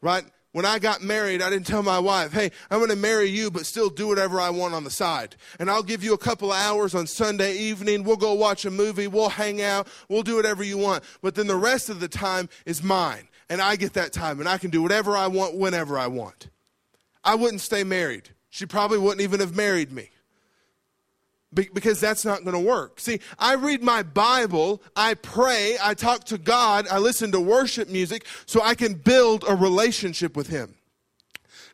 Right? 0.00 0.22
When 0.52 0.64
I 0.64 0.78
got 0.78 1.02
married, 1.02 1.42
I 1.42 1.50
didn't 1.50 1.66
tell 1.66 1.82
my 1.82 1.98
wife, 1.98 2.32
hey, 2.32 2.52
I'm 2.70 2.78
going 2.78 2.90
to 2.90 2.96
marry 2.96 3.26
you, 3.26 3.50
but 3.50 3.66
still 3.66 3.90
do 3.90 4.06
whatever 4.06 4.40
I 4.40 4.50
want 4.50 4.72
on 4.72 4.84
the 4.84 4.90
side. 4.90 5.34
And 5.58 5.68
I'll 5.68 5.82
give 5.82 6.04
you 6.04 6.14
a 6.14 6.18
couple 6.18 6.52
hours 6.52 6.94
on 6.94 7.08
Sunday 7.08 7.56
evening. 7.56 8.04
We'll 8.04 8.14
go 8.14 8.34
watch 8.34 8.64
a 8.66 8.70
movie. 8.70 9.08
We'll 9.08 9.28
hang 9.28 9.60
out. 9.60 9.88
We'll 10.08 10.22
do 10.22 10.36
whatever 10.36 10.62
you 10.62 10.78
want. 10.78 11.02
But 11.22 11.34
then 11.34 11.48
the 11.48 11.56
rest 11.56 11.90
of 11.90 11.98
the 11.98 12.06
time 12.06 12.48
is 12.64 12.84
mine. 12.84 13.26
And 13.48 13.60
I 13.60 13.74
get 13.74 13.94
that 13.94 14.12
time. 14.12 14.38
And 14.38 14.48
I 14.48 14.58
can 14.58 14.70
do 14.70 14.80
whatever 14.80 15.16
I 15.16 15.26
want 15.26 15.56
whenever 15.56 15.98
I 15.98 16.06
want. 16.06 16.50
I 17.24 17.34
wouldn't 17.34 17.62
stay 17.62 17.82
married. 17.82 18.28
She 18.48 18.64
probably 18.64 18.98
wouldn't 18.98 19.22
even 19.22 19.40
have 19.40 19.56
married 19.56 19.90
me 19.90 20.10
because 21.54 22.00
that's 22.00 22.24
not 22.24 22.44
going 22.44 22.54
to 22.54 22.68
work. 22.68 22.98
See, 22.98 23.20
I 23.38 23.54
read 23.54 23.82
my 23.82 24.02
Bible, 24.02 24.82
I 24.96 25.14
pray, 25.14 25.76
I 25.82 25.94
talk 25.94 26.24
to 26.24 26.38
God, 26.38 26.86
I 26.90 26.98
listen 26.98 27.32
to 27.32 27.40
worship 27.40 27.88
music 27.88 28.26
so 28.46 28.62
I 28.62 28.74
can 28.74 28.94
build 28.94 29.44
a 29.46 29.54
relationship 29.54 30.36
with 30.36 30.48
Him. 30.48 30.74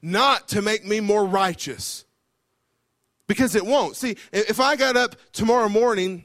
Not 0.02 0.48
to 0.48 0.62
make 0.62 0.84
me 0.84 1.00
more 1.00 1.24
righteous. 1.24 2.04
Because 3.26 3.54
it 3.54 3.66
won't. 3.66 3.94
See, 3.94 4.16
if 4.32 4.58
I 4.58 4.74
got 4.74 4.96
up 4.96 5.16
tomorrow 5.32 5.68
morning 5.68 6.24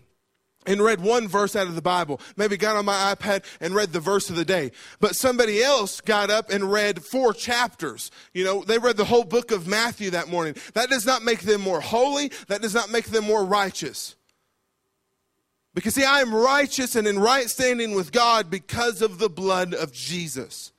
and 0.65 0.81
read 0.81 1.01
one 1.01 1.27
verse 1.27 1.55
out 1.55 1.67
of 1.67 1.75
the 1.75 1.81
Bible. 1.81 2.19
Maybe 2.37 2.57
got 2.57 2.75
on 2.75 2.85
my 2.85 3.13
iPad 3.13 3.43
and 3.59 3.75
read 3.75 3.93
the 3.93 3.99
verse 3.99 4.29
of 4.29 4.35
the 4.35 4.45
day. 4.45 4.71
But 4.99 5.15
somebody 5.15 5.61
else 5.61 6.01
got 6.01 6.29
up 6.29 6.49
and 6.49 6.71
read 6.71 7.03
four 7.03 7.33
chapters. 7.33 8.11
You 8.33 8.43
know, 8.43 8.63
they 8.63 8.77
read 8.77 8.97
the 8.97 9.05
whole 9.05 9.23
book 9.23 9.51
of 9.51 9.67
Matthew 9.67 10.11
that 10.11 10.29
morning. 10.29 10.55
That 10.73 10.89
does 10.89 11.05
not 11.05 11.23
make 11.23 11.41
them 11.41 11.61
more 11.61 11.81
holy. 11.81 12.31
That 12.47 12.61
does 12.61 12.73
not 12.73 12.89
make 12.89 13.05
them 13.05 13.25
more 13.25 13.43
righteous. 13.43 14.15
Because, 15.75 15.95
see, 15.95 16.03
I 16.03 16.21
am 16.21 16.33
righteous 16.33 16.95
and 16.95 17.07
in 17.07 17.17
right 17.17 17.49
standing 17.49 17.95
with 17.95 18.11
God 18.11 18.49
because 18.49 19.01
of 19.01 19.17
the 19.17 19.29
blood 19.29 19.73
of 19.73 19.91
Jesus. 19.91 20.71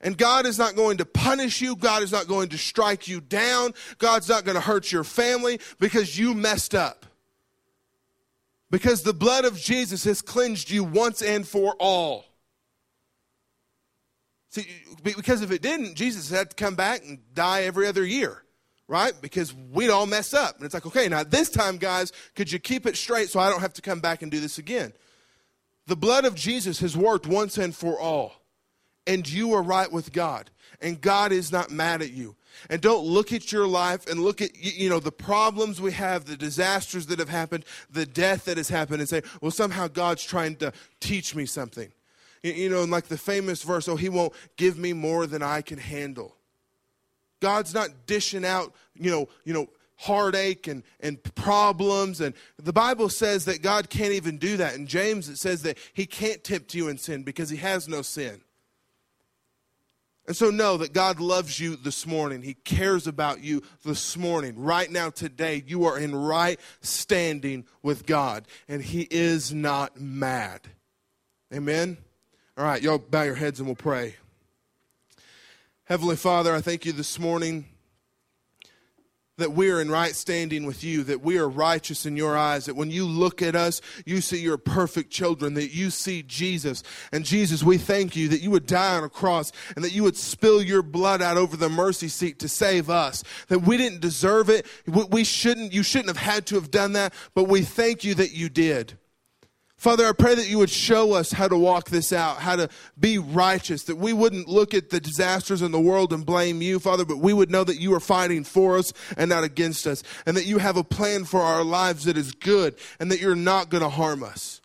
And 0.00 0.18
God 0.18 0.46
is 0.46 0.58
not 0.58 0.74
going 0.74 0.98
to 0.98 1.04
punish 1.04 1.60
you. 1.60 1.76
God 1.76 2.02
is 2.02 2.12
not 2.12 2.26
going 2.26 2.48
to 2.50 2.58
strike 2.58 3.06
you 3.06 3.20
down. 3.20 3.72
God's 3.98 4.28
not 4.28 4.44
going 4.44 4.56
to 4.56 4.60
hurt 4.60 4.90
your 4.90 5.04
family 5.04 5.60
because 5.78 6.18
you 6.18 6.34
messed 6.34 6.74
up. 6.74 7.06
Because 8.72 9.02
the 9.02 9.12
blood 9.12 9.44
of 9.44 9.58
Jesus 9.58 10.04
has 10.04 10.22
cleansed 10.22 10.70
you 10.70 10.82
once 10.82 11.20
and 11.20 11.46
for 11.46 11.76
all. 11.78 12.24
See, 14.48 14.66
because 15.02 15.42
if 15.42 15.52
it 15.52 15.60
didn't, 15.60 15.94
Jesus 15.94 16.30
had 16.30 16.50
to 16.50 16.56
come 16.56 16.74
back 16.74 17.02
and 17.04 17.18
die 17.34 17.64
every 17.64 17.86
other 17.86 18.02
year, 18.02 18.42
right? 18.88 19.12
Because 19.20 19.54
we'd 19.54 19.90
all 19.90 20.06
mess 20.06 20.32
up. 20.32 20.56
And 20.56 20.64
it's 20.64 20.72
like, 20.72 20.86
okay, 20.86 21.06
now 21.06 21.22
this 21.22 21.50
time, 21.50 21.76
guys, 21.76 22.12
could 22.34 22.50
you 22.50 22.58
keep 22.58 22.86
it 22.86 22.96
straight 22.96 23.28
so 23.28 23.38
I 23.38 23.50
don't 23.50 23.60
have 23.60 23.74
to 23.74 23.82
come 23.82 24.00
back 24.00 24.22
and 24.22 24.30
do 24.30 24.40
this 24.40 24.56
again? 24.56 24.94
The 25.86 25.96
blood 25.96 26.24
of 26.24 26.34
Jesus 26.34 26.80
has 26.80 26.96
worked 26.96 27.26
once 27.26 27.58
and 27.58 27.76
for 27.76 28.00
all, 28.00 28.32
and 29.06 29.30
you 29.30 29.52
are 29.52 29.62
right 29.62 29.92
with 29.92 30.14
God, 30.14 30.50
and 30.80 30.98
God 30.98 31.30
is 31.30 31.52
not 31.52 31.70
mad 31.70 32.00
at 32.00 32.12
you 32.12 32.36
and 32.70 32.80
don't 32.80 33.04
look 33.04 33.32
at 33.32 33.52
your 33.52 33.66
life 33.66 34.06
and 34.06 34.20
look 34.20 34.40
at 34.40 34.50
you 34.56 34.88
know 34.88 35.00
the 35.00 35.12
problems 35.12 35.80
we 35.80 35.92
have 35.92 36.24
the 36.24 36.36
disasters 36.36 37.06
that 37.06 37.18
have 37.18 37.28
happened 37.28 37.64
the 37.90 38.06
death 38.06 38.44
that 38.44 38.56
has 38.56 38.68
happened 38.68 39.00
and 39.00 39.08
say 39.08 39.22
well 39.40 39.50
somehow 39.50 39.88
god's 39.88 40.24
trying 40.24 40.56
to 40.56 40.72
teach 41.00 41.34
me 41.34 41.46
something. 41.46 41.92
You 42.42 42.68
know 42.68 42.84
like 42.84 43.06
the 43.06 43.18
famous 43.18 43.62
verse 43.62 43.88
oh 43.88 43.96
he 43.96 44.08
won't 44.08 44.32
give 44.56 44.78
me 44.78 44.92
more 44.92 45.26
than 45.26 45.42
i 45.42 45.60
can 45.62 45.78
handle. 45.78 46.36
God's 47.40 47.74
not 47.74 48.06
dishing 48.06 48.44
out 48.44 48.74
you 48.94 49.10
know 49.10 49.28
you 49.44 49.52
know 49.52 49.68
heartache 49.96 50.66
and, 50.66 50.82
and 50.98 51.22
problems. 51.36 52.20
And 52.20 52.34
the 52.56 52.72
bible 52.72 53.08
says 53.08 53.44
that 53.44 53.62
god 53.62 53.90
can't 53.90 54.12
even 54.12 54.38
do 54.38 54.56
that. 54.56 54.74
In 54.74 54.86
james 54.86 55.28
it 55.28 55.36
says 55.36 55.62
that 55.62 55.78
he 55.92 56.06
can't 56.06 56.42
tempt 56.42 56.74
you 56.74 56.88
in 56.88 56.98
sin 56.98 57.22
because 57.22 57.50
he 57.50 57.58
has 57.58 57.88
no 57.88 58.02
sin 58.02 58.42
and 60.26 60.36
so 60.36 60.50
know 60.50 60.76
that 60.76 60.92
God 60.92 61.18
loves 61.18 61.58
you 61.58 61.74
this 61.74 62.06
morning. 62.06 62.42
He 62.42 62.54
cares 62.54 63.06
about 63.06 63.42
you 63.42 63.62
this 63.84 64.16
morning. 64.16 64.54
Right 64.56 64.90
now, 64.90 65.10
today, 65.10 65.64
you 65.66 65.84
are 65.84 65.98
in 65.98 66.14
right 66.14 66.60
standing 66.80 67.66
with 67.82 68.06
God, 68.06 68.46
and 68.68 68.82
He 68.82 69.08
is 69.10 69.52
not 69.52 70.00
mad. 70.00 70.60
Amen? 71.52 71.98
All 72.56 72.64
right, 72.64 72.82
y'all 72.82 72.98
bow 72.98 73.22
your 73.22 73.34
heads 73.34 73.58
and 73.58 73.66
we'll 73.66 73.76
pray. 73.76 74.14
Heavenly 75.84 76.16
Father, 76.16 76.54
I 76.54 76.60
thank 76.60 76.86
you 76.86 76.92
this 76.92 77.18
morning 77.18 77.66
that 79.42 79.52
we 79.52 79.70
are 79.70 79.80
in 79.80 79.90
right 79.90 80.14
standing 80.14 80.64
with 80.64 80.82
you, 80.82 81.02
that 81.04 81.20
we 81.20 81.38
are 81.38 81.48
righteous 81.48 82.06
in 82.06 82.16
your 82.16 82.36
eyes, 82.36 82.66
that 82.66 82.76
when 82.76 82.90
you 82.90 83.04
look 83.06 83.42
at 83.42 83.54
us, 83.54 83.80
you 84.06 84.20
see 84.20 84.38
your 84.38 84.56
perfect 84.56 85.10
children, 85.10 85.54
that 85.54 85.74
you 85.74 85.90
see 85.90 86.22
Jesus. 86.22 86.82
And 87.12 87.24
Jesus, 87.24 87.62
we 87.62 87.76
thank 87.76 88.16
you 88.16 88.28
that 88.28 88.40
you 88.40 88.50
would 88.50 88.66
die 88.66 88.96
on 88.96 89.04
a 89.04 89.08
cross 89.08 89.52
and 89.74 89.84
that 89.84 89.92
you 89.92 90.02
would 90.04 90.16
spill 90.16 90.62
your 90.62 90.82
blood 90.82 91.20
out 91.20 91.36
over 91.36 91.56
the 91.56 91.68
mercy 91.68 92.08
seat 92.08 92.38
to 92.38 92.48
save 92.48 92.88
us. 92.88 93.22
That 93.48 93.60
we 93.60 93.76
didn't 93.76 94.00
deserve 94.00 94.48
it. 94.48 94.66
We 94.86 95.24
shouldn't, 95.24 95.72
you 95.72 95.82
shouldn't 95.82 96.16
have 96.16 96.16
had 96.16 96.46
to 96.46 96.54
have 96.54 96.70
done 96.70 96.92
that, 96.92 97.12
but 97.34 97.44
we 97.44 97.62
thank 97.62 98.04
you 98.04 98.14
that 98.14 98.32
you 98.32 98.48
did. 98.48 98.96
Father, 99.82 100.06
I 100.06 100.12
pray 100.12 100.36
that 100.36 100.48
you 100.48 100.58
would 100.58 100.70
show 100.70 101.14
us 101.14 101.32
how 101.32 101.48
to 101.48 101.58
walk 101.58 101.90
this 101.90 102.12
out, 102.12 102.36
how 102.36 102.54
to 102.54 102.68
be 103.00 103.18
righteous, 103.18 103.82
that 103.82 103.96
we 103.96 104.12
wouldn't 104.12 104.46
look 104.46 104.74
at 104.74 104.90
the 104.90 105.00
disasters 105.00 105.60
in 105.60 105.72
the 105.72 105.80
world 105.80 106.12
and 106.12 106.24
blame 106.24 106.62
you, 106.62 106.78
Father, 106.78 107.04
but 107.04 107.18
we 107.18 107.32
would 107.32 107.50
know 107.50 107.64
that 107.64 107.80
you 107.80 107.92
are 107.92 107.98
fighting 107.98 108.44
for 108.44 108.78
us 108.78 108.92
and 109.16 109.28
not 109.28 109.42
against 109.42 109.88
us, 109.88 110.04
and 110.24 110.36
that 110.36 110.46
you 110.46 110.58
have 110.58 110.76
a 110.76 110.84
plan 110.84 111.24
for 111.24 111.40
our 111.40 111.64
lives 111.64 112.04
that 112.04 112.16
is 112.16 112.30
good, 112.30 112.76
and 113.00 113.10
that 113.10 113.20
you're 113.20 113.34
not 113.34 113.70
going 113.70 113.82
to 113.82 113.88
harm 113.88 114.22
us. 114.22 114.60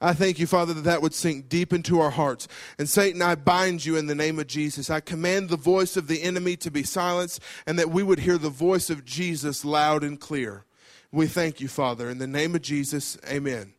I 0.00 0.14
thank 0.14 0.38
you, 0.38 0.46
Father, 0.46 0.72
that 0.72 0.84
that 0.84 1.02
would 1.02 1.12
sink 1.12 1.50
deep 1.50 1.74
into 1.74 2.00
our 2.00 2.12
hearts. 2.12 2.48
And 2.78 2.88
Satan, 2.88 3.20
I 3.20 3.34
bind 3.34 3.84
you 3.84 3.96
in 3.96 4.06
the 4.06 4.14
name 4.14 4.38
of 4.38 4.46
Jesus. 4.46 4.88
I 4.88 5.00
command 5.00 5.50
the 5.50 5.58
voice 5.58 5.98
of 5.98 6.08
the 6.08 6.22
enemy 6.22 6.56
to 6.56 6.70
be 6.70 6.82
silenced, 6.82 7.42
and 7.66 7.78
that 7.78 7.90
we 7.90 8.02
would 8.02 8.20
hear 8.20 8.38
the 8.38 8.48
voice 8.48 8.88
of 8.88 9.04
Jesus 9.04 9.66
loud 9.66 10.02
and 10.02 10.18
clear. 10.18 10.64
We 11.12 11.26
thank 11.26 11.60
you, 11.60 11.68
Father. 11.68 12.08
In 12.08 12.16
the 12.16 12.26
name 12.26 12.54
of 12.54 12.62
Jesus, 12.62 13.18
amen. 13.28 13.74